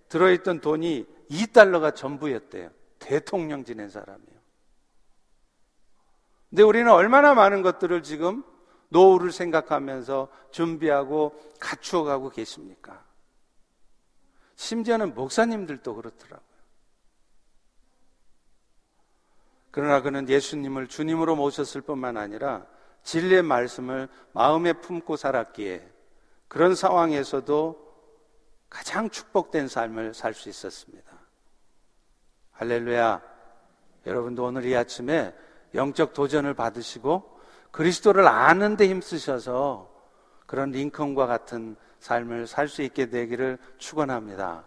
들어있던 0.08 0.60
돈이 0.60 1.06
2달러가 1.28 1.92
전부였대요. 1.92 2.70
대통령 3.00 3.64
지낸 3.64 3.88
사람이요. 3.88 4.37
근데 6.50 6.62
우리는 6.62 6.90
얼마나 6.90 7.34
많은 7.34 7.62
것들을 7.62 8.02
지금 8.02 8.42
노후를 8.88 9.32
생각하면서 9.32 10.28
준비하고 10.50 11.38
갖추어 11.60 12.04
가고 12.04 12.30
계십니까? 12.30 13.04
심지어는 14.56 15.14
목사님들도 15.14 15.94
그렇더라고요. 15.94 16.48
그러나 19.70 20.00
그는 20.00 20.28
예수님을 20.28 20.88
주님으로 20.88 21.36
모셨을 21.36 21.82
뿐만 21.82 22.16
아니라 22.16 22.66
진리의 23.02 23.42
말씀을 23.42 24.08
마음에 24.32 24.72
품고 24.72 25.16
살았기에 25.16 25.88
그런 26.48 26.74
상황에서도 26.74 27.86
가장 28.70 29.08
축복된 29.10 29.68
삶을 29.68 30.14
살 30.14 30.34
수 30.34 30.48
있었습니다. 30.48 31.12
할렐루야. 32.52 33.22
여러분도 34.06 34.44
오늘 34.44 34.64
이 34.64 34.74
아침에 34.74 35.34
영적 35.74 36.14
도전을 36.14 36.54
받으시고 36.54 37.38
그리스도를 37.70 38.26
아는 38.26 38.76
데 38.76 38.88
힘쓰셔서 38.88 39.90
그런 40.46 40.70
링컨과 40.70 41.26
같은 41.26 41.76
삶을 42.00 42.46
살 42.46 42.68
수 42.68 42.82
있게 42.82 43.10
되기를 43.10 43.58
축원합니다. 43.78 44.64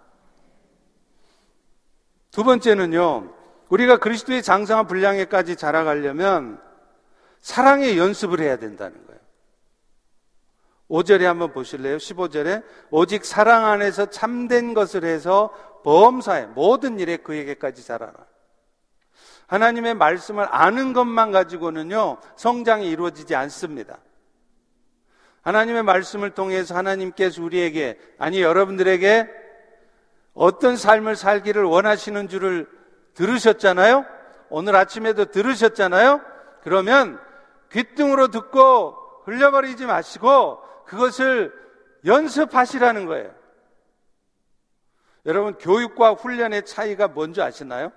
두 2.29 2.43
번째는요. 2.43 3.33
우리가 3.69 3.97
그리스도의 3.97 4.43
장성한 4.43 4.87
분량에까지 4.87 5.55
자라가려면 5.55 6.61
사랑의 7.39 7.97
연습을 7.97 8.39
해야 8.39 8.57
된다는 8.57 9.05
거예요. 9.05 9.19
5절에 10.89 11.23
한번 11.23 11.53
보실래요? 11.53 11.97
15절에 11.97 12.63
오직 12.89 13.23
사랑 13.23 13.65
안에서 13.65 14.07
참된 14.07 14.73
것을 14.73 15.05
해서 15.05 15.53
범사에 15.83 16.47
모든 16.47 16.99
일에 16.99 17.17
그에게까지 17.17 17.85
자라라. 17.85 18.13
하나님의 19.51 19.95
말씀을 19.95 20.47
아는 20.49 20.93
것만 20.93 21.33
가지고는요, 21.33 22.19
성장이 22.37 22.89
이루어지지 22.89 23.35
않습니다. 23.35 23.97
하나님의 25.41 25.83
말씀을 25.83 26.29
통해서 26.29 26.73
하나님께서 26.73 27.43
우리에게, 27.43 27.99
아니 28.17 28.41
여러분들에게 28.41 29.29
어떤 30.33 30.77
삶을 30.77 31.17
살기를 31.17 31.65
원하시는 31.65 32.29
줄을 32.29 32.65
들으셨잖아요? 33.13 34.05
오늘 34.49 34.77
아침에도 34.77 35.25
들으셨잖아요? 35.25 36.21
그러면 36.63 37.19
귀등으로 37.73 38.29
듣고 38.29 38.95
흘려버리지 39.25 39.85
마시고 39.85 40.61
그것을 40.85 41.53
연습하시라는 42.05 43.05
거예요. 43.05 43.33
여러분, 45.25 45.57
교육과 45.57 46.13
훈련의 46.13 46.65
차이가 46.65 47.09
뭔지 47.09 47.41
아시나요? 47.41 47.91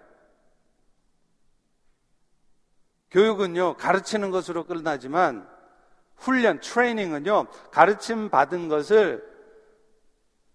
교육은요, 3.14 3.76
가르치는 3.76 4.32
것으로 4.32 4.64
끝나지만 4.64 5.48
훈련, 6.16 6.58
트레이닝은요, 6.58 7.46
가르침 7.70 8.28
받은 8.28 8.68
것을 8.68 9.24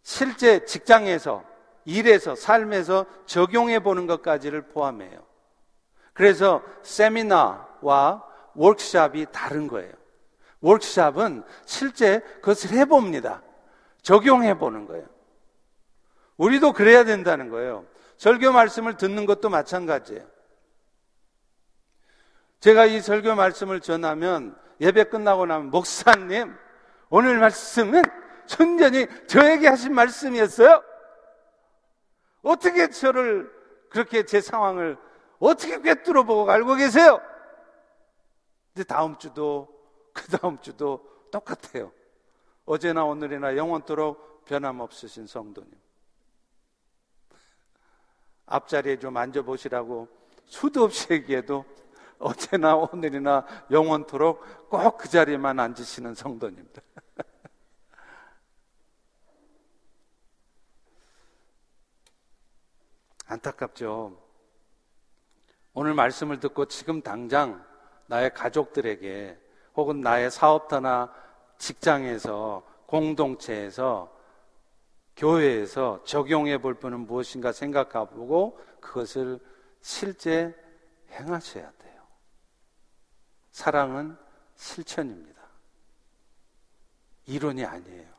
실제 0.04 0.66
직장에서, 0.66 1.44
일에서, 1.86 2.36
삶에서 2.36 3.06
적용해 3.26 3.80
보는 3.80 4.08
것까지를 4.08 4.64
포함해요. 4.64 5.26
그래서 6.12 6.62
세미나와 6.84 8.26
워크샵이 8.56 9.28
다른 9.32 9.68
거예요. 9.70 9.94
워크샵은 10.60 11.44
실제 11.66 12.20
그것을 12.42 12.72
해봅니다. 12.72 13.42
적용해 14.02 14.58
보는 14.58 14.86
거예요. 14.86 15.06
우리도 16.36 16.74
그래야 16.74 17.06
된다는 17.06 17.50
거예요. 17.50 17.86
설교 18.18 18.52
말씀을 18.52 18.98
듣는 18.98 19.26
것도 19.26 19.48
마찬가지예요. 19.48 20.39
제가 22.60 22.86
이 22.86 23.02
설교 23.02 23.36
말씀을 23.36 23.80
전하면 23.80 24.58
예배 24.82 25.06
끝나고 25.06 25.46
나면 25.46 25.72
목사님 25.72 26.56
오늘 27.10 27.40
말씀은 27.40 28.02
순전히 28.48 29.08
저에게 29.28 29.68
하신 29.68 29.94
말씀이었어요. 29.94 30.84
어떻게 32.42 32.90
저를 32.90 33.52
그렇게 33.90 34.26
제 34.26 34.42
상황을 34.42 34.98
어떻게 35.40 35.82
꿰뚫어 35.82 36.24
보고 36.24 36.50
알고 36.50 36.76
계세요? 36.76 37.22
근데 38.74 38.86
다음 38.86 39.18
주도 39.18 39.68
그 40.14 40.28
다음 40.38 40.60
주도 40.60 41.02
똑같아요. 41.32 41.92
어제나 42.66 43.06
오늘이나 43.06 43.56
영원토록 43.56 44.46
변함없으신 44.46 45.28
성도님. 45.28 45.72
앞자리에 48.46 48.98
좀 48.98 49.16
앉아보시라고 49.16 50.08
수도 50.46 50.84
없이 50.84 51.08
얘기해도 51.12 51.66
어제나 52.20 52.76
오늘이나 52.76 53.46
영원토록 53.72 54.70
꼭 54.70 54.98
그 54.98 55.08
자리에만 55.10 55.60
앉으시는 55.60 56.14
성도님들. 56.16 56.84
안타깝죠. 63.26 64.18
오늘 65.74 65.94
말씀을 65.94 66.40
듣고 66.40 66.66
지금 66.66 67.02
당장 67.02 67.64
나의 68.08 68.34
가족들에게 68.34 69.40
혹은 69.76 70.02
나의 70.02 70.32
사업터나 70.32 71.14
직장에서 71.58 72.64
공동체에서 72.88 74.12
교회에서 75.16 76.04
적용해 76.04 76.58
볼 76.60 76.74
분은 76.74 77.02
무엇인가 77.02 77.52
생각해보고 77.52 78.60
그것을 78.82 79.40
실제 79.82 80.56
행하셔야 81.12 81.72
돼요. 81.72 81.79
사랑은 83.52 84.16
실천입니다. 84.56 85.40
이론이 87.26 87.66
아니에요. 87.66 88.10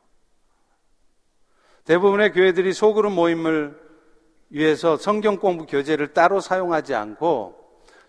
대부분의 1.85 2.31
교회들이 2.31 2.73
소그룹 2.73 3.11
모임을 3.13 3.79
위해서 4.49 4.97
성경 4.97 5.37
공부 5.37 5.65
교재를 5.65 6.13
따로 6.13 6.39
사용하지 6.39 6.93
않고 6.95 7.61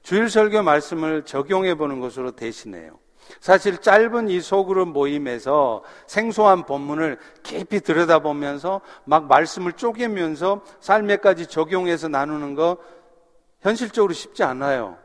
주일 0.03 0.29
설교 0.29 0.63
말씀을 0.63 1.25
적용해 1.25 1.77
보는 1.77 2.01
것으로 2.01 2.33
대신해요. 2.33 2.99
사실 3.41 3.79
짧은 3.79 4.29
이 4.29 4.41
소그룹 4.41 4.89
모임에서 4.89 5.85
생소한 6.07 6.67
본문을 6.67 7.19
깊이 7.43 7.81
들여다보면서 7.81 8.81
막 9.05 9.27
말씀을 9.27 9.75
쪼개면서 9.75 10.63
삶에까지 10.81 11.47
적용해서 11.47 12.09
나누는 12.09 12.55
거 12.55 12.79
현실적으로 13.61 14.13
쉽지 14.13 14.43
않아요. 14.43 14.99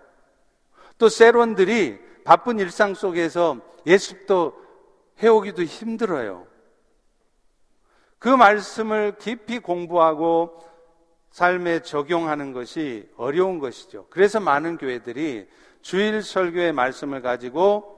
또 0.98 1.10
세론들이 1.10 2.07
바쁜 2.28 2.60
일상 2.60 2.94
속에서 2.94 3.56
예습도 3.86 4.54
해오기도 5.24 5.64
힘들어요. 5.64 6.46
그 8.20 8.28
말씀을 8.28 9.16
깊이 9.18 9.60
공부하고 9.60 10.62
삶에 11.32 11.84
적용하는 11.84 12.52
것이 12.52 13.10
어려운 13.16 13.60
것이죠. 13.60 14.08
그래서 14.10 14.42
많은 14.42 14.78
교회들이 14.78 15.48
주일 15.82 16.22
설교의 16.22 16.74
말씀을 16.74 17.22
가지고 17.22 17.96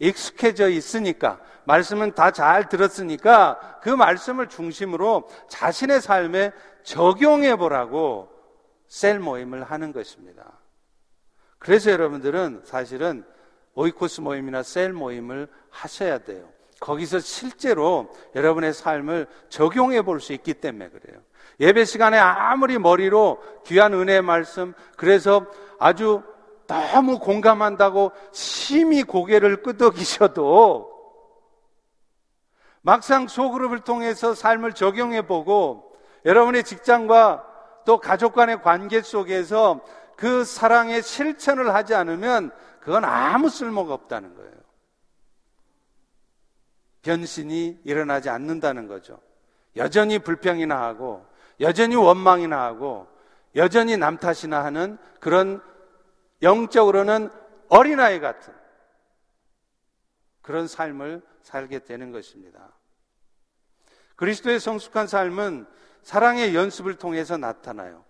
익숙해져 0.00 0.68
있으니까, 0.68 1.38
말씀은 1.64 2.16
다 2.16 2.32
잘 2.32 2.68
들었으니까 2.68 3.78
그 3.80 3.90
말씀을 3.90 4.48
중심으로 4.48 5.28
자신의 5.46 6.00
삶에 6.00 6.50
적용해 6.82 7.54
보라고 7.54 8.28
셀 8.88 9.20
모임을 9.20 9.62
하는 9.62 9.92
것입니다. 9.92 10.58
그래서 11.60 11.92
여러분들은 11.92 12.62
사실은 12.64 13.24
오이코스 13.74 14.20
모임이나 14.20 14.62
셀 14.62 14.92
모임을 14.92 15.48
하셔야 15.70 16.18
돼요. 16.18 16.48
거기서 16.80 17.20
실제로 17.20 18.12
여러분의 18.34 18.74
삶을 18.74 19.26
적용해 19.48 20.02
볼 20.02 20.20
수 20.20 20.32
있기 20.32 20.54
때문에 20.54 20.88
그래요. 20.88 21.20
예배 21.60 21.84
시간에 21.84 22.18
아무리 22.18 22.78
머리로 22.78 23.40
귀한 23.66 23.94
은혜의 23.94 24.22
말씀, 24.22 24.74
그래서 24.96 25.46
아주 25.78 26.22
너무 26.66 27.18
공감한다고 27.18 28.12
심히 28.32 29.02
고개를 29.02 29.62
끄덕이셔도 29.62 30.90
막상 32.80 33.28
소그룹을 33.28 33.80
통해서 33.80 34.34
삶을 34.34 34.72
적용해 34.72 35.22
보고 35.26 35.92
여러분의 36.24 36.64
직장과 36.64 37.46
또 37.84 37.98
가족 37.98 38.34
간의 38.34 38.62
관계 38.62 39.02
속에서 39.02 39.80
그 40.16 40.44
사랑의 40.44 41.02
실천을 41.02 41.74
하지 41.74 41.94
않으면 41.94 42.50
그건 42.82 43.04
아무 43.04 43.48
쓸모가 43.48 43.94
없다는 43.94 44.34
거예요. 44.34 44.52
변신이 47.02 47.80
일어나지 47.84 48.28
않는다는 48.28 48.88
거죠. 48.88 49.20
여전히 49.76 50.18
불평이나 50.18 50.80
하고, 50.80 51.24
여전히 51.60 51.94
원망이나 51.94 52.60
하고, 52.60 53.06
여전히 53.54 53.96
남 53.96 54.18
탓이나 54.18 54.64
하는 54.64 54.98
그런 55.20 55.62
영적으로는 56.42 57.30
어린아이 57.68 58.18
같은 58.18 58.52
그런 60.40 60.66
삶을 60.66 61.22
살게 61.42 61.80
되는 61.80 62.10
것입니다. 62.10 62.72
그리스도의 64.16 64.58
성숙한 64.58 65.06
삶은 65.06 65.66
사랑의 66.02 66.54
연습을 66.54 66.96
통해서 66.96 67.36
나타나요. 67.36 68.04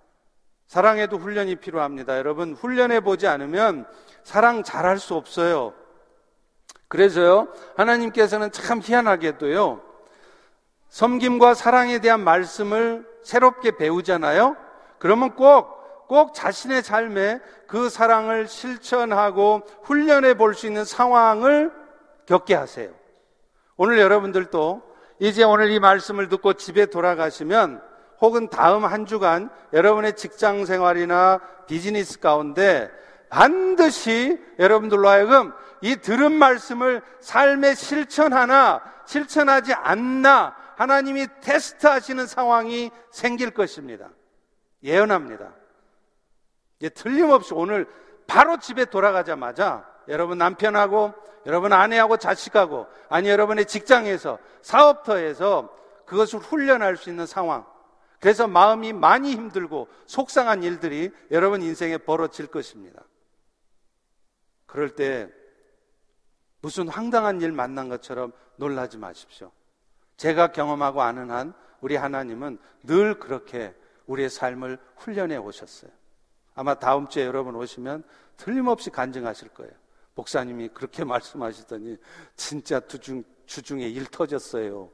사랑에도 0.73 1.19
훈련이 1.19 1.57
필요합니다. 1.57 2.17
여러분, 2.17 2.55
훈련해 2.55 3.01
보지 3.01 3.27
않으면 3.27 3.85
사랑 4.25 4.63
잘할 4.63 4.99
수 4.99 5.15
없어요. 5.15 5.75
그래서요, 6.89 7.49
하나님께서는 7.77 8.51
참 8.53 8.81
희한하게도요, 8.83 9.83
섬김과 10.89 11.53
사랑에 11.53 11.99
대한 11.99 12.25
말씀을 12.25 13.07
새롭게 13.23 13.77
배우잖아요? 13.77 14.57
그러면 14.99 15.37
꼭, 15.37 16.09
꼭 16.09 16.33
자신의 16.33 16.83
삶에 16.83 17.41
그 17.67 17.91
사랑을 17.91 18.49
실천하고 18.49 19.65
훈련해 19.83 20.39
볼 20.39 20.55
수 20.55 20.67
있는 20.67 20.87
상황을 20.87 21.71
겪게 22.25 22.55
하세요. 22.55 22.89
오늘 23.77 23.99
여러분들도 23.99 24.81
이제 25.19 25.45
오늘 25.45 25.71
이 25.71 25.79
말씀을 25.79 26.31
듣고 26.31 26.55
집에 26.55 26.87
돌아가시면 26.87 27.92
혹은 28.23 28.49
다음 28.49 28.85
한 28.85 29.05
주간 29.05 29.51
여러분의 29.73 30.15
직장 30.15 30.65
생활이나 30.65 31.41
비즈니스 31.67 32.21
가운데 32.21 32.89
반드시 33.29 34.41
여러분들로 34.61 35.09
하여금 35.09 35.53
이 35.81 35.97
들은 35.97 36.31
말씀을 36.33 37.03
삶에 37.21 37.75
실천하나 37.75 38.81
실천하지 39.07 39.75
않나 39.75 40.55
하나님이 40.77 41.27
테스트하시는 41.41 42.27
상황이 42.27 42.93
생길 43.11 43.51
것입니다. 43.51 44.09
예언합니다. 44.85 45.53
예, 46.83 46.89
틀림없이 46.89 47.55
오늘 47.55 47.89
바로 48.29 48.59
집에 48.59 48.85
돌아가자마자 48.85 49.85
여러분 50.07 50.39
남편하고 50.39 51.13
여러분 51.47 51.73
아내하고 51.73 52.19
자식하고 52.19 52.87
아니 53.09 53.29
여러분의 53.29 53.67
직장에서 53.67 54.39
사업터에서 54.61 55.71
그것을 56.07 56.39
훈련할 56.39 56.97
수 56.97 57.11
있는 57.11 57.27
상황. 57.27 57.72
그래서 58.23 58.47
마음이 58.47 58.93
많이 58.93 59.33
힘들고 59.33 59.89
속상한 60.07 60.63
일들이 60.63 61.11
여러분 61.33 61.61
인생에 61.61 61.99
벌어질 61.99 62.47
것입니다. 62.47 63.03
그럴 64.65 64.95
때 64.95 65.29
무슨 66.61 66.87
황당한 66.87 67.41
일 67.41 67.51
만난 67.51 67.89
것처럼 67.89 68.31
놀라지 68.55 68.97
마십시오. 68.97 69.51
제가 70.19 70.53
경험하고 70.53 71.03
아는 71.03 71.33
한 71.33 71.53
우리 71.81 71.97
하나님은 71.97 72.59
늘 72.85 73.19
그렇게 73.19 73.75
우리의 74.07 74.31
삶을 74.31 74.79
훈련해 74.99 75.37
오셨어요. 75.39 75.91
아마 76.55 76.75
다음 76.75 77.09
주에 77.09 77.25
여러분 77.27 77.57
오시면 77.57 78.05
틀림없이 78.37 78.91
간증하실 78.91 79.49
거예요. 79.49 79.73
목사님이 80.15 80.69
그렇게 80.69 81.03
말씀하시더니 81.05 81.97
진짜 82.37 82.79
주중, 82.87 83.25
주중에 83.47 83.89
일 83.89 84.07
터졌어요. 84.07 84.93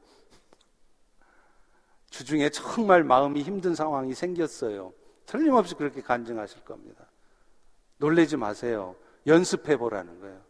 주중에 2.09 2.49
정말 2.49 3.03
마음이 3.03 3.41
힘든 3.41 3.75
상황이 3.75 4.13
생겼어요. 4.13 4.93
틀림없이 5.25 5.75
그렇게 5.75 6.01
간증하실 6.01 6.63
겁니다. 6.65 7.05
놀래지 7.97 8.37
마세요. 8.37 8.95
연습해 9.27 9.77
보라는 9.77 10.19
거예요. 10.19 10.41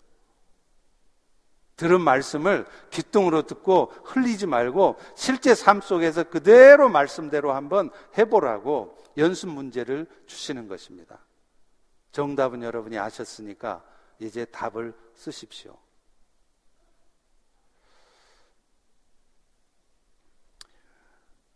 들은 1.75 2.01
말씀을 2.01 2.65
귀뚱으로 2.91 3.43
듣고 3.43 3.93
흘리지 4.03 4.47
말고 4.47 4.97
실제 5.15 5.55
삶 5.55 5.79
속에서 5.79 6.25
그대로 6.25 6.89
말씀대로 6.89 7.53
한번 7.53 7.89
해보라고 8.17 8.97
연습 9.17 9.49
문제를 9.49 10.05
주시는 10.25 10.67
것입니다. 10.67 11.19
정답은 12.11 12.63
여러분이 12.63 12.97
아셨으니까 12.97 13.83
이제 14.19 14.43
답을 14.45 14.93
쓰십시오. 15.15 15.77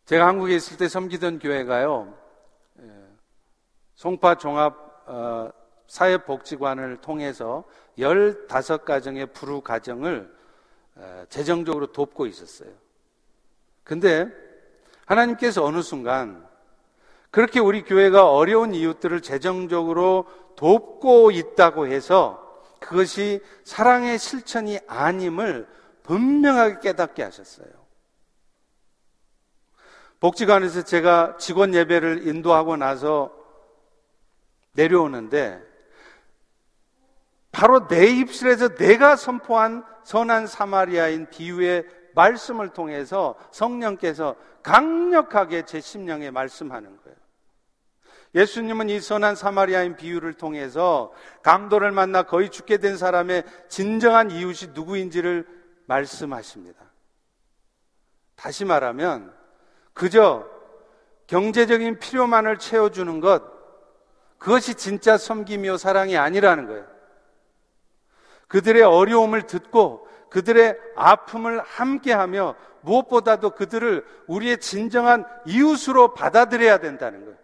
제가 0.06 0.28
한국에 0.28 0.56
있을 0.56 0.78
때 0.78 0.88
섬기던 0.88 1.40
교회가요, 1.40 2.14
예, 2.82 2.92
송파 3.96 4.36
종합 4.36 4.76
어, 5.06 5.50
사회복지관을 5.88 6.98
통해서 6.98 7.64
15가정의 7.98 9.34
불우 9.34 9.62
가정을 9.62 10.34
어, 10.96 11.26
재정적으로 11.30 11.88
돕고 11.92 12.26
있었어요. 12.26 12.70
근데 13.84 14.28
하나님께서 15.06 15.64
어느 15.64 15.82
순간 15.82 16.48
그렇게 17.32 17.60
우리 17.60 17.84
교회가 17.84 18.30
어려운 18.30 18.74
이웃들을 18.74 19.22
재정적으로 19.22 20.26
돕고 20.56 21.32
있다고 21.32 21.88
해서 21.88 22.40
그것이 22.80 23.42
사랑의 23.64 24.20
실천이 24.20 24.80
아님을 24.88 25.68
분명하게 26.04 26.80
깨닫게 26.82 27.24
하셨어요. 27.24 27.83
복지관에서 30.24 30.84
제가 30.84 31.36
직원 31.36 31.74
예배를 31.74 32.26
인도하고 32.26 32.78
나서 32.78 33.30
내려오는데 34.72 35.62
바로 37.52 37.90
내 37.90 38.08
입술에서 38.08 38.70
내가 38.70 39.18
선포한 39.18 39.84
선한 40.06 40.48
사마리아인 40.48 41.30
비유의 41.30 41.86
말씀을 42.16 42.70
통해서 42.70 43.36
성령께서 43.52 44.38
강력하게 44.64 45.66
제 45.66 45.82
심령에 45.82 46.32
말씀하는 46.32 46.96
거예요. 47.04 47.18
예수님은 48.34 48.88
이 48.88 49.02
선한 49.02 49.36
사마리아인 49.36 49.98
비유를 49.98 50.36
통해서 50.36 51.12
강도를 51.44 51.92
만나 51.92 52.24
거의 52.24 52.50
죽게 52.50 52.78
된 52.78 52.96
사람의 52.96 53.44
진정한 53.68 54.32
이웃이 54.32 54.72
누구인지를 54.74 55.46
말씀하십니다. 55.86 56.80
다시 58.38 58.64
말하면 58.64 59.33
그저 59.94 60.46
경제적인 61.28 62.00
필요만을 62.00 62.58
채워주는 62.58 63.20
것, 63.20 63.44
그것이 64.38 64.76
진짜 64.76 65.18
섬김이요 65.18 65.78
사랑이 65.78 66.18
아니라는 66.18 66.68
거예요. 66.68 66.86
그들의 68.48 68.84
어려움을 68.84 69.44
듣고 69.44 70.08
그들의 70.30 70.78
아픔을 70.96 71.62
함께하며 71.62 72.56
무엇보다도 72.82 73.52
그들을 73.52 74.06
우리의 74.28 74.58
진정한 74.60 75.26
이웃으로 75.46 76.14
받아들여야 76.14 76.80
된다는 76.80 77.24
거예요. 77.26 77.38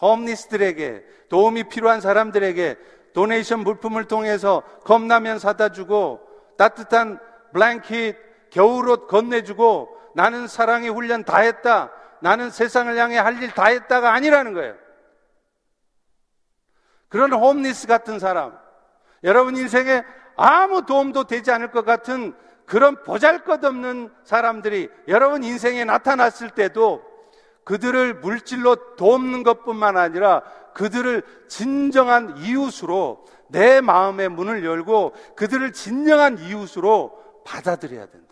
홈리스들에게 0.00 1.04
도움이 1.28 1.68
필요한 1.68 2.00
사람들에게 2.00 2.76
도네이션 3.12 3.60
물품을 3.60 4.06
통해서 4.06 4.62
컵라면 4.84 5.38
사다 5.38 5.70
주고 5.70 6.20
따뜻한 6.56 7.20
블랭킷, 7.52 8.16
겨울옷 8.50 9.06
건네주고 9.06 9.96
나는 10.14 10.46
사랑의 10.46 10.90
훈련 10.90 11.24
다 11.24 11.38
했다. 11.38 11.90
나는 12.20 12.50
세상을 12.50 12.96
향해 12.96 13.18
할 13.18 13.42
일 13.42 13.50
다 13.54 13.66
했다가 13.66 14.12
아니라는 14.12 14.52
거예요. 14.52 14.74
그런 17.08 17.32
홈리스 17.32 17.86
같은 17.86 18.18
사람, 18.18 18.56
여러분 19.24 19.56
인생에 19.56 20.02
아무 20.36 20.86
도움도 20.86 21.24
되지 21.24 21.50
않을 21.50 21.70
것 21.70 21.84
같은 21.84 22.34
그런 22.64 23.02
보잘 23.02 23.44
것 23.44 23.62
없는 23.64 24.10
사람들이 24.24 24.88
여러분 25.08 25.44
인생에 25.44 25.84
나타났을 25.84 26.50
때도 26.50 27.02
그들을 27.64 28.14
물질로 28.14 28.96
돕는 28.96 29.42
것 29.42 29.62
뿐만 29.64 29.96
아니라 29.96 30.42
그들을 30.74 31.22
진정한 31.48 32.38
이웃으로 32.38 33.26
내 33.48 33.80
마음의 33.80 34.30
문을 34.30 34.64
열고 34.64 35.12
그들을 35.36 35.72
진정한 35.72 36.38
이웃으로 36.38 37.42
받아들여야 37.44 38.06
거예요. 38.06 38.31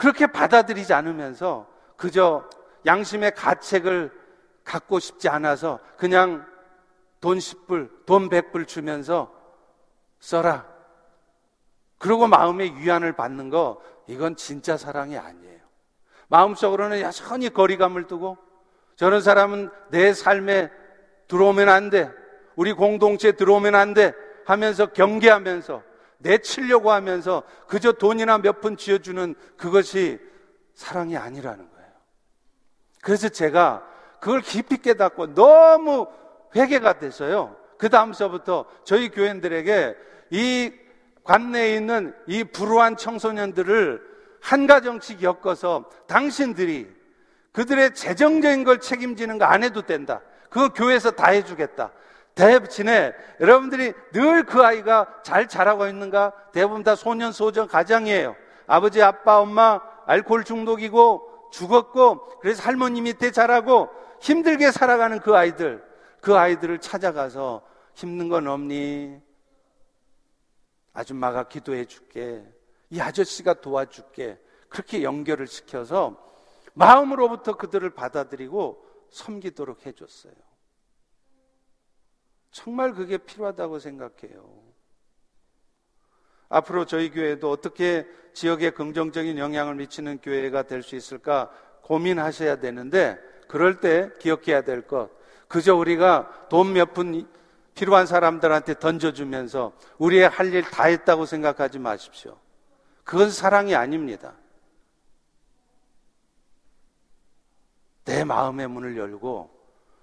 그렇게 0.00 0.26
받아들이지 0.26 0.94
않으면서 0.94 1.66
그저 1.98 2.48
양심의 2.86 3.34
가책을 3.34 4.10
갖고 4.64 4.98
싶지 4.98 5.28
않아서 5.28 5.78
그냥 5.98 6.46
돈 7.20 7.36
10불, 7.36 8.06
돈 8.06 8.30
100불 8.30 8.66
주면서 8.66 9.30
써라. 10.18 10.66
그리고 11.98 12.26
마음의 12.26 12.78
위안을 12.78 13.12
받는 13.12 13.50
거, 13.50 13.82
이건 14.06 14.36
진짜 14.36 14.78
사랑이 14.78 15.18
아니에요. 15.18 15.60
마음속으로는 16.28 17.02
여전히 17.02 17.50
거리감을 17.50 18.06
두고, 18.06 18.38
저런 18.96 19.20
사람은 19.20 19.68
내 19.90 20.14
삶에 20.14 20.70
들어오면 21.28 21.68
안 21.68 21.90
돼. 21.90 22.10
우리 22.56 22.72
공동체에 22.72 23.32
들어오면 23.32 23.74
안 23.74 23.92
돼. 23.92 24.14
하면서 24.46 24.86
경계하면서, 24.86 25.89
내치려고 26.20 26.92
하면서, 26.92 27.42
그저 27.66 27.92
돈이나 27.92 28.38
몇 28.38 28.60
푼 28.60 28.76
쥐어주는 28.76 29.34
그것이 29.56 30.18
사랑이 30.74 31.16
아니라는 31.16 31.70
거예요. 31.70 31.90
그래서 33.02 33.28
제가 33.28 33.86
그걸 34.20 34.40
깊이 34.40 34.76
깨닫고 34.76 35.34
너무 35.34 36.06
회개가 36.54 36.98
돼서요. 36.98 37.56
그 37.78 37.88
다음서부터 37.88 38.66
저희 38.84 39.08
교인들에게 39.08 39.96
이 40.30 40.72
관내에 41.24 41.76
있는 41.76 42.14
이 42.26 42.44
불우한 42.44 42.96
청소년들을 42.96 44.02
한 44.40 44.66
가정씩 44.66 45.22
엮어서 45.22 45.88
당신들이 46.06 46.88
그들의 47.52 47.94
재정적인 47.94 48.64
걸 48.64 48.80
책임지는 48.80 49.38
거 49.38 49.44
안 49.44 49.62
해도 49.62 49.82
된다. 49.82 50.20
그거 50.50 50.72
교회에서 50.72 51.12
다 51.12 51.30
해주겠다. 51.30 51.92
대신에 52.40 53.12
여러분들이 53.40 53.92
늘 54.12 54.44
그 54.44 54.62
아이가 54.62 55.06
잘 55.22 55.46
자라고 55.48 55.86
있는가? 55.86 56.32
대부분 56.52 56.82
다 56.82 56.94
소년 56.96 57.32
소정 57.32 57.68
가장이에요. 57.68 58.34
아버지, 58.66 59.02
아빠, 59.02 59.40
엄마 59.40 59.80
알코올 60.06 60.44
중독이고 60.44 61.50
죽었고 61.52 62.38
그래서 62.40 62.62
할머니 62.62 63.00
밑에 63.00 63.30
자라고 63.30 63.90
힘들게 64.20 64.70
살아가는 64.70 65.20
그 65.20 65.36
아이들 65.36 65.84
그 66.20 66.36
아이들을 66.36 66.78
찾아가서 66.80 67.62
힘든 67.94 68.28
건 68.28 68.46
없니? 68.48 69.20
아줌마가 70.92 71.48
기도해 71.48 71.84
줄게. 71.84 72.44
이 72.90 73.00
아저씨가 73.00 73.54
도와줄게. 73.54 74.38
그렇게 74.68 75.02
연결을 75.02 75.46
시켜서 75.46 76.16
마음으로부터 76.74 77.56
그들을 77.56 77.88
받아들이고 77.90 78.84
섬기도록 79.10 79.86
해줬어요. 79.86 80.49
정말 82.50 82.92
그게 82.94 83.18
필요하다고 83.18 83.78
생각해요. 83.78 84.60
앞으로 86.48 86.84
저희 86.84 87.10
교회도 87.10 87.48
어떻게 87.50 88.06
지역에 88.34 88.70
긍정적인 88.70 89.38
영향을 89.38 89.76
미치는 89.76 90.18
교회가 90.18 90.64
될 90.64 90.82
수 90.82 90.96
있을까 90.96 91.50
고민하셔야 91.82 92.56
되는데 92.56 93.18
그럴 93.48 93.80
때 93.80 94.10
기억해야 94.18 94.62
될 94.62 94.86
것. 94.86 95.10
그저 95.48 95.74
우리가 95.74 96.48
돈 96.48 96.72
몇 96.72 96.92
푼 96.92 97.28
필요한 97.74 98.06
사람들한테 98.06 98.78
던져주면서 98.78 99.72
우리의 99.98 100.28
할 100.28 100.52
일 100.52 100.62
다 100.62 100.84
했다고 100.84 101.24
생각하지 101.26 101.78
마십시오. 101.78 102.38
그건 103.04 103.30
사랑이 103.30 103.74
아닙니다. 103.74 104.34
내 108.04 108.24
마음의 108.24 108.68
문을 108.68 108.96
열고 108.96 109.50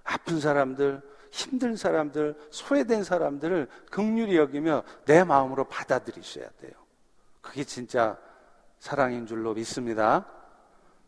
아픈 0.03 0.39
사람들, 0.39 1.01
힘든 1.31 1.75
사람들, 1.75 2.35
소외된 2.49 3.03
사람들을 3.03 3.67
극률히 3.89 4.37
여기며 4.37 4.83
내 5.05 5.23
마음으로 5.23 5.65
받아들이셔야 5.65 6.47
돼요. 6.61 6.71
그게 7.41 7.63
진짜 7.63 8.17
사랑인 8.79 9.25
줄로 9.25 9.53
믿습니다. 9.53 10.25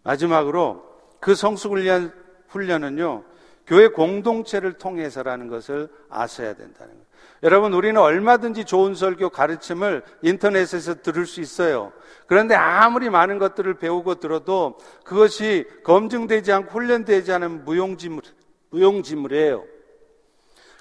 마지막으로 0.04 0.84
그 1.20 1.36
성숙훈련 1.36 2.14
훈련은요, 2.48 3.24
교회 3.68 3.88
공동체를 3.88 4.74
통해서라는 4.74 5.48
것을 5.48 5.90
아셔야 6.10 6.56
된다는 6.56 6.94
거예요. 6.94 7.10
여러분, 7.44 7.74
우리는 7.74 8.00
얼마든지 8.02 8.66
좋은 8.66 8.96
설교 8.96 9.30
가르침을 9.30 10.04
인터넷에서 10.24 10.96
들을 11.02 11.26
수 11.26 11.40
있어요. 11.40 11.94
그런데 12.26 12.56
아무리 12.56 13.10
많은 13.10 13.38
것들을 13.38 13.76
배우고 13.76 14.16
들어도 14.16 14.78
그것이 15.04 15.66
검증되지 15.84 16.52
않고 16.52 16.72
훈련되지 16.72 17.32
않은 17.32 17.64
무용지물, 17.64 18.24
무용지물이에요. 18.72 19.66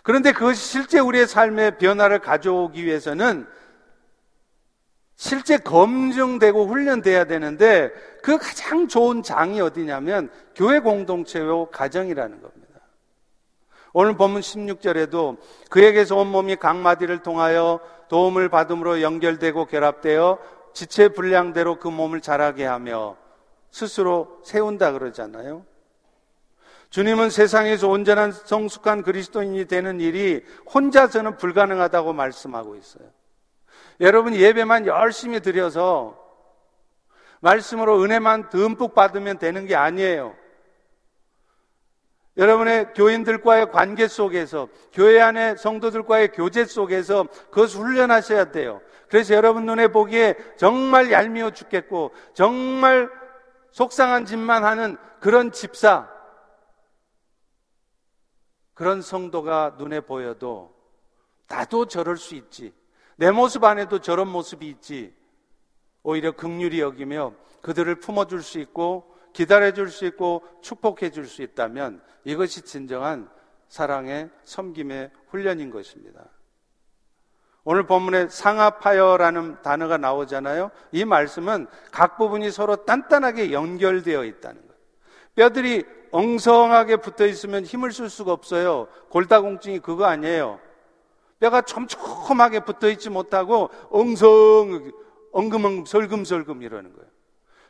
그런데 0.08 0.32
그것이 0.32 0.64
실제 0.64 0.98
우리의 1.00 1.26
삶의 1.26 1.76
변화를 1.76 2.20
가져오기 2.20 2.82
위해서는 2.82 3.46
실제 5.16 5.58
검증되고 5.58 6.64
훈련돼야 6.64 7.26
되는데 7.26 7.92
그 8.22 8.38
가장 8.38 8.88
좋은 8.88 9.22
장이 9.22 9.60
어디냐면 9.60 10.30
교회 10.54 10.78
공동체요 10.78 11.66
가정이라는 11.66 12.40
겁니다. 12.40 12.80
오늘 13.92 14.16
본문 14.16 14.40
16절에도 14.40 15.36
그에게서 15.68 16.16
온 16.16 16.28
몸이 16.28 16.56
각마디를 16.56 17.22
통하여 17.22 17.78
도움을 18.08 18.48
받음으로 18.48 19.02
연결되고 19.02 19.66
결합되어 19.66 20.38
지체 20.72 21.08
분량대로 21.08 21.78
그 21.78 21.88
몸을 21.88 22.22
자라게 22.22 22.64
하며 22.64 23.18
스스로 23.70 24.40
세운다 24.42 24.92
그러잖아요. 24.92 25.66
주님은 26.90 27.30
세상에서 27.30 27.88
온전한 27.88 28.32
성숙한 28.32 29.02
그리스도인이 29.02 29.66
되는 29.66 30.00
일이 30.00 30.44
혼자서는 30.72 31.36
불가능하다고 31.36 32.14
말씀하고 32.14 32.76
있어요. 32.76 33.04
여러분 34.00 34.34
예배만 34.34 34.86
열심히 34.86 35.40
드려서 35.40 36.16
말씀으로 37.40 38.02
은혜만 38.02 38.48
듬뿍 38.48 38.94
받으면 38.94 39.38
되는 39.38 39.66
게 39.66 39.76
아니에요. 39.76 40.34
여러분의 42.36 42.94
교인들과의 42.94 43.72
관계 43.72 44.06
속에서, 44.06 44.68
교회 44.92 45.20
안에 45.20 45.56
성도들과의 45.56 46.28
교제 46.28 46.64
속에서 46.64 47.24
그것을 47.50 47.80
훈련하셔야 47.80 48.52
돼요. 48.52 48.80
그래서 49.08 49.34
여러분 49.34 49.66
눈에 49.66 49.88
보기에 49.88 50.36
정말 50.56 51.10
얄미워 51.10 51.50
죽겠고, 51.50 52.12
정말 52.34 53.10
속상한 53.72 54.24
짓만 54.24 54.64
하는 54.64 54.96
그런 55.18 55.50
집사, 55.50 56.08
그런 58.78 59.02
성도가 59.02 59.74
눈에 59.76 59.98
보여도 59.98 60.72
나도 61.48 61.86
저럴 61.86 62.16
수 62.16 62.36
있지. 62.36 62.72
내 63.16 63.32
모습 63.32 63.64
안에도 63.64 63.98
저런 63.98 64.28
모습이 64.28 64.68
있지. 64.68 65.12
오히려 66.04 66.30
극률이 66.30 66.78
여기며 66.78 67.34
그들을 67.60 67.92
품어줄 67.96 68.40
수 68.40 68.60
있고 68.60 69.12
기다려줄 69.32 69.90
수 69.90 70.06
있고 70.06 70.44
축복해줄 70.62 71.26
수 71.26 71.42
있다면 71.42 72.00
이것이 72.22 72.62
진정한 72.62 73.28
사랑의 73.68 74.30
섬김의 74.44 75.10
훈련인 75.26 75.72
것입니다. 75.72 76.26
오늘 77.64 77.84
본문에 77.84 78.28
상하파여라는 78.28 79.60
단어가 79.62 79.98
나오잖아요. 79.98 80.70
이 80.92 81.04
말씀은 81.04 81.66
각 81.90 82.16
부분이 82.16 82.52
서로 82.52 82.84
단단하게 82.84 83.50
연결되어 83.50 84.24
있다는 84.24 84.60
거예요. 84.60 84.78
뼈들이 85.34 85.97
엉성하게 86.10 86.96
붙어 86.96 87.26
있으면 87.26 87.64
힘을 87.64 87.92
쓸 87.92 88.08
수가 88.08 88.32
없어요. 88.32 88.88
골다공증이 89.10 89.80
그거 89.80 90.04
아니에요. 90.04 90.60
뼈가 91.40 91.62
촘촘하게 91.62 92.60
붙어 92.60 92.88
있지 92.88 93.10
못하고 93.10 93.70
엉성, 93.90 94.90
엉금엉금, 95.32 95.84
설금설금 95.86 96.62
이러는 96.62 96.92
거예요. 96.94 97.08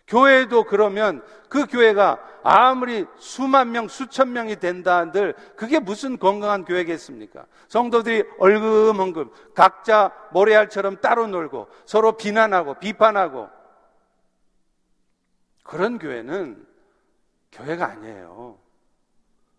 교회도 0.06 0.64
그러면 0.64 1.22
그 1.50 1.66
교회가 1.66 2.18
아무리 2.42 3.04
수만 3.18 3.72
명, 3.72 3.88
수천 3.88 4.32
명이 4.32 4.56
된다 4.56 4.96
한들 4.96 5.34
그게 5.54 5.78
무슨 5.78 6.18
건강한 6.18 6.64
교회겠습니까? 6.64 7.44
성도들이 7.68 8.24
얼금엉금 8.38 9.30
각자 9.54 10.10
모래알처럼 10.32 11.02
따로 11.02 11.26
놀고 11.26 11.68
서로 11.84 12.12
비난하고 12.12 12.74
비판하고 12.78 13.50
그런 15.62 15.98
교회는 15.98 16.66
교회가 17.52 17.86
아니에요. 17.86 18.58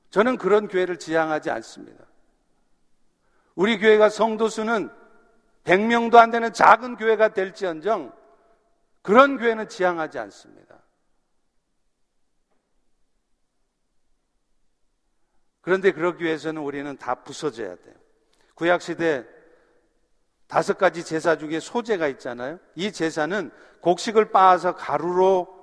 저는 0.10 0.38
그런 0.38 0.68
교회를 0.68 0.98
지향하지 0.98 1.50
않습니다. 1.50 2.06
우리 3.56 3.78
교회가 3.78 4.10
성도 4.10 4.48
수는 4.48 4.90
100명도 5.64 6.16
안 6.16 6.32
되는 6.32 6.52
작은 6.54 6.96
교회가 6.96 7.34
될지언정 7.34 8.14
그런 9.02 9.38
교회는 9.38 9.70
지향하지 9.70 10.20
않습니다. 10.20 10.80
그런데 15.62 15.92
그러기 15.92 16.24
위해서는 16.24 16.62
우리는 16.62 16.98
다 16.98 17.16
부서져야 17.16 17.76
돼요. 17.76 17.96
구약시대 18.56 19.26
다섯 20.48 20.78
가지 20.78 21.04
제사 21.04 21.38
중에 21.38 21.60
소제가 21.60 22.08
있잖아요. 22.08 22.60
이 22.76 22.92
제사는 22.92 23.52
곡식을 23.82 24.32
빻아서 24.32 24.76
가루로 24.76 25.59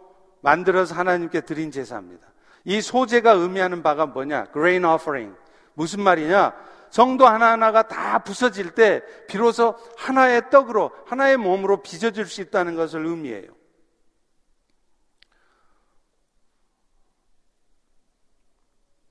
만들어서 0.46 0.94
하나님께 0.94 1.40
드린 1.40 1.72
제사입니다. 1.72 2.24
이 2.64 2.80
소제가 2.80 3.32
의미하는 3.32 3.82
바가 3.82 4.06
뭐냐? 4.06 4.52
grain 4.52 4.84
offering. 4.84 5.36
무슨 5.74 6.02
말이냐? 6.02 6.54
성도 6.88 7.26
하나하나가 7.26 7.88
다 7.88 8.20
부서질 8.20 8.70
때 8.70 9.02
비로소 9.26 9.76
하나의 9.96 10.48
떡으로 10.50 10.92
하나의 11.06 11.36
몸으로 11.36 11.82
빚어질 11.82 12.26
수 12.26 12.42
있다는 12.42 12.76
것을 12.76 13.04
의미해요. 13.06 13.48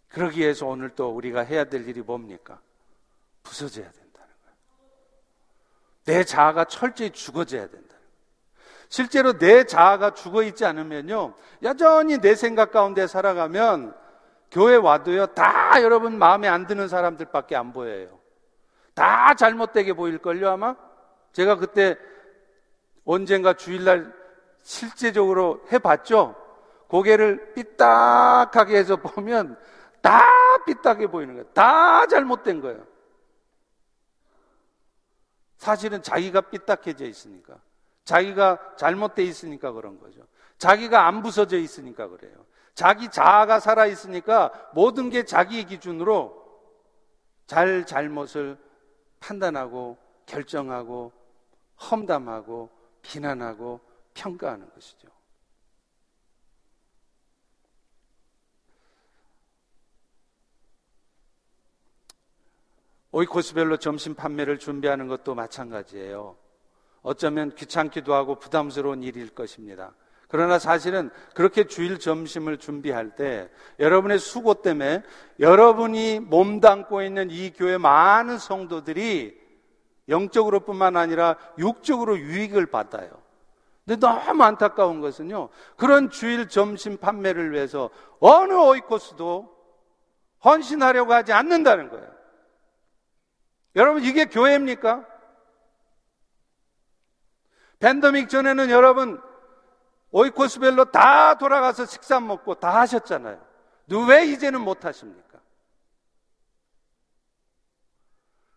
그러기 0.08 0.40
위해서 0.40 0.66
오늘 0.66 0.92
또 0.92 1.10
우리가 1.10 1.42
해야 1.42 1.66
될 1.66 1.86
일이 1.86 2.02
뭡니까? 2.02 2.62
부서져야 3.44 3.92
된다는 3.92 4.34
거예요. 4.42 4.56
내 6.06 6.24
자아가 6.24 6.64
철저히 6.64 7.10
죽어져야 7.10 7.68
된다. 7.68 7.95
실제로 8.90 9.38
내 9.38 9.66
자아가 9.66 10.14
죽어 10.14 10.44
있지 10.44 10.66
않으면요, 10.66 11.34
여전히 11.64 12.20
내 12.20 12.36
생각 12.36 12.72
가운데 12.72 13.08
살아가면 13.08 13.96
교회 14.52 14.76
와도요, 14.76 15.28
다 15.28 15.82
여러분 15.82 16.18
마음에 16.18 16.48
안 16.48 16.68
드는 16.68 16.88
사람들밖에 16.88 17.56
안 17.56 17.74
보여요. 17.74 18.20
다 18.94 19.34
잘못되게 19.34 19.94
보일걸요, 19.94 20.50
아마? 20.50 20.76
제가 21.34 21.56
그때 21.56 21.98
언젠가 23.04 23.54
주일날 23.54 24.14
실제적으로 24.64 25.62
해봤죠? 25.72 26.36
고개를 26.88 27.54
삐딱하게 27.54 28.78
해서 28.78 28.96
보면 28.96 29.60
다 30.02 30.22
삐딱해 30.66 31.08
보이는 31.08 31.34
거예요. 31.34 31.48
다 31.54 32.06
잘못된 32.08 32.62
거예요. 32.62 32.86
사실은 35.58 36.02
자기가 36.02 36.42
삐딱해져 36.42 37.06
있으니까. 37.06 37.56
자기가 38.06 38.76
잘못돼 38.78 39.24
있으니까 39.24 39.72
그런 39.72 40.00
거죠. 40.00 40.22
자기가 40.58 41.08
안 41.08 41.22
부서져 41.22 41.58
있으니까 41.58 42.08
그래요. 42.08 42.46
자기 42.74 43.10
자아가 43.10 43.60
살아 43.60 43.86
있으니까 43.86 44.52
모든 44.74 45.10
게 45.10 45.24
자기의 45.24 45.66
기준으로 45.66 46.46
잘 47.48 47.86
잘못을 47.86 48.58
판단하고 49.20 49.98
결정하고 50.26 51.12
험담하고 51.92 52.70
비난하고 53.02 53.80
평가하는 54.14 54.70
것이죠. 54.74 55.08
오이코스별로 63.12 63.78
점심 63.78 64.14
판매를 64.14 64.60
준비하는 64.60 65.08
것도 65.08 65.36
마찬가지예요. 65.36 66.36
어쩌면 67.06 67.54
귀찮기도 67.54 68.16
하고 68.16 68.36
부담스러운 68.36 69.04
일일 69.04 69.30
것입니다. 69.30 69.94
그러나 70.28 70.58
사실은 70.58 71.12
그렇게 71.36 71.66
주일 71.66 72.00
점심을 72.00 72.58
준비할 72.58 73.16
때 73.16 73.48
여러분의 73.80 74.18
수고 74.18 74.56
때문에 74.56 75.04
여러분이 75.40 76.20
몸담고 76.22 77.04
있는 77.04 77.30
이 77.30 77.52
교회 77.52 77.78
많은 77.78 78.40
성도들이 78.40 79.40
영적으로 80.10 80.62
뿐만 80.62 80.98
아니라 80.98 81.36
육적으로 81.60 82.18
유익을 82.18 82.66
받아요. 82.66 83.10
근데 83.86 84.00
너무 84.00 84.44
안타까운 84.44 85.00
것은요, 85.00 85.50
그런 85.78 86.10
주일 86.10 86.50
점심 86.50 86.98
판매를 86.98 87.52
위해서 87.52 87.92
어느 88.20 88.52
오이코스도 88.54 89.56
헌신하려고 90.44 91.14
하지 91.14 91.34
않는다는 91.34 91.90
거예요. 91.90 92.08
여러분, 93.76 94.04
이게 94.04 94.26
교회입니까? 94.26 95.15
팬더믹 97.80 98.30
전에는 98.30 98.70
여러분, 98.70 99.22
오이코스별로 100.12 100.86
다 100.86 101.38
돌아가서 101.38 101.86
식사 101.86 102.20
먹고 102.20 102.56
다 102.56 102.80
하셨잖아요. 102.80 103.40
왜 104.08 104.26
이제는 104.26 104.62
못 104.62 104.86
하십니까? 104.86 105.40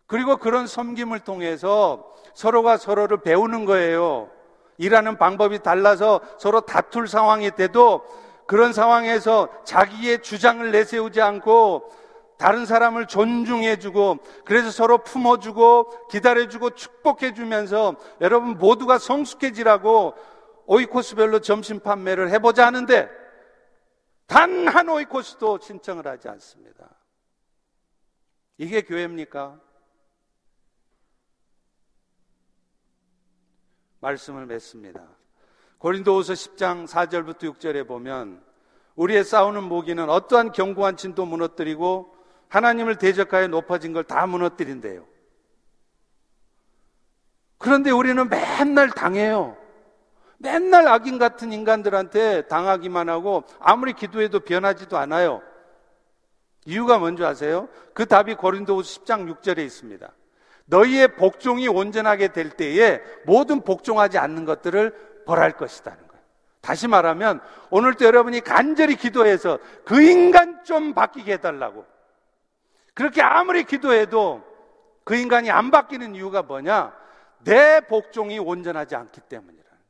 그리고 0.07 0.37
그런 0.37 0.65
섬김을 0.65 1.19
통해서 1.19 2.13
서로가 2.33 2.77
서로를 2.77 3.21
배우는 3.21 3.65
거예요. 3.65 4.31
일하는 4.77 5.17
방법이 5.17 5.59
달라서 5.59 6.21
서로 6.39 6.61
다툴 6.61 7.07
상황이 7.07 7.51
돼도 7.51 8.05
그런 8.47 8.73
상황에서 8.73 9.49
자기의 9.65 10.23
주장을 10.23 10.71
내세우지 10.71 11.21
않고 11.21 11.93
다른 12.39 12.65
사람을 12.65 13.05
존중해주고 13.07 14.19
그래서 14.45 14.71
서로 14.71 14.99
품어주고 14.99 16.07
기다려주고 16.07 16.69
축복해주면서 16.71 17.97
여러분 18.21 18.57
모두가 18.57 18.97
성숙해지라고 18.97 20.15
오이코스별로 20.65 21.41
점심 21.41 21.81
판매를 21.81 22.29
해보자 22.31 22.65
하는데 22.65 23.09
단 24.25 24.67
한 24.69 24.87
오이코스도 24.87 25.59
신청을 25.59 26.07
하지 26.07 26.29
않습니다. 26.29 26.89
이게 28.57 28.83
교회입니까? 28.83 29.59
말씀을 33.99 34.45
맺습니다. 34.45 35.05
고린도후서 35.79 36.33
10장 36.33 36.87
4절부터 36.87 37.53
6절에 37.53 37.87
보면 37.87 38.43
우리의 38.95 39.23
싸우는 39.23 39.63
모기는 39.63 40.09
어떠한 40.09 40.51
견고한 40.51 40.95
진도 40.95 41.25
무너뜨리고 41.25 42.18
하나님을 42.49 42.97
대적하여 42.97 43.47
높아진 43.47 43.93
걸 43.93 44.03
다 44.03 44.25
무너뜨린대요. 44.25 45.05
그런데 47.57 47.91
우리는 47.91 48.27
맨날 48.29 48.89
당해요. 48.89 49.57
맨날 50.37 50.87
악인 50.87 51.19
같은 51.19 51.51
인간들한테 51.51 52.43
당하기만 52.47 53.09
하고 53.09 53.43
아무리 53.59 53.93
기도해도 53.93 54.39
변하지도 54.39 54.97
않아요. 54.97 55.41
이유가 56.65 56.97
뭔지 56.97 57.23
아세요? 57.25 57.67
그 57.93 58.05
답이 58.05 58.35
고린도후서 58.35 59.01
10장 59.01 59.41
6절에 59.41 59.59
있습니다. 59.59 60.09
너희의 60.65 61.15
복종이 61.15 61.67
온전하게 61.67 62.29
될 62.29 62.51
때에 62.51 63.01
모든 63.25 63.61
복종하지 63.61 64.17
않는 64.17 64.45
것들을 64.45 65.23
벌할 65.25 65.51
것이다는 65.53 66.07
거예요. 66.07 66.23
다시 66.61 66.87
말하면 66.87 67.41
오늘도 67.69 68.05
여러분이 68.05 68.41
간절히 68.41 68.95
기도해서 68.95 69.59
그 69.83 70.01
인간 70.01 70.63
좀 70.63 70.93
바뀌게 70.93 71.33
해달라고. 71.33 71.85
그렇게 72.93 73.21
아무리 73.21 73.63
기도해도 73.63 74.43
그 75.03 75.15
인간이 75.15 75.49
안 75.49 75.71
바뀌는 75.71 76.15
이유가 76.15 76.41
뭐냐? 76.41 76.97
내 77.43 77.81
복종이 77.81 78.37
온전하지 78.39 78.95
않기 78.95 79.21
때문이라는 79.21 79.63
거예요. 79.63 79.83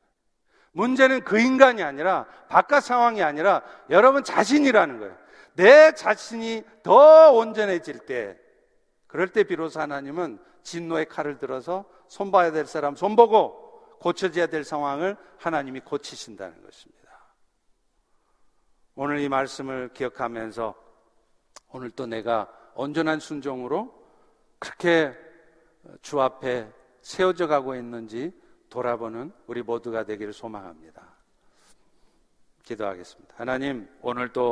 문제는 0.72 1.24
그 1.24 1.40
인간이 1.40 1.84
아니라 1.84 2.26
바깥 2.48 2.84
상황이 2.84 3.24
아니라 3.24 3.62
여러분 3.90 4.24
자신이라는 4.24 5.00
거예요. 5.00 5.18
내 5.56 5.94
자신이 5.94 6.64
더 6.84 7.32
온전해질 7.34 8.06
때 8.06 8.38
그럴 9.08 9.28
때 9.28 9.44
비로소 9.44 9.80
하나님은 9.80 10.40
진노의 10.64 11.08
칼을 11.08 11.38
들어서 11.40 11.86
손봐야 12.08 12.52
될 12.52 12.66
사람 12.66 12.96
손보고 12.96 13.98
고쳐져야 14.00 14.48
될 14.48 14.64
상황을 14.64 15.18
하나님이 15.38 15.82
고치신다는 15.82 16.64
것입니다. 16.64 17.00
오늘 18.96 19.20
이 19.20 19.30
말씀을 19.30 19.90
기억하면서 19.94 20.76
오늘 21.70 21.90
또 21.92 22.06
내가 22.06 22.50
온전한 22.80 23.20
순종으로 23.20 23.94
그렇게 24.58 25.14
주 26.02 26.22
앞에 26.22 26.72
세워져 27.02 27.46
가고 27.46 27.76
있는지 27.76 28.32
돌아보는 28.70 29.34
우리 29.48 29.62
모두가 29.62 30.06
되기를 30.06 30.32
소망합니다. 30.32 31.06
기도하겠습니다. 32.64 33.36
하나님, 33.38 33.90
오늘도 34.02 34.48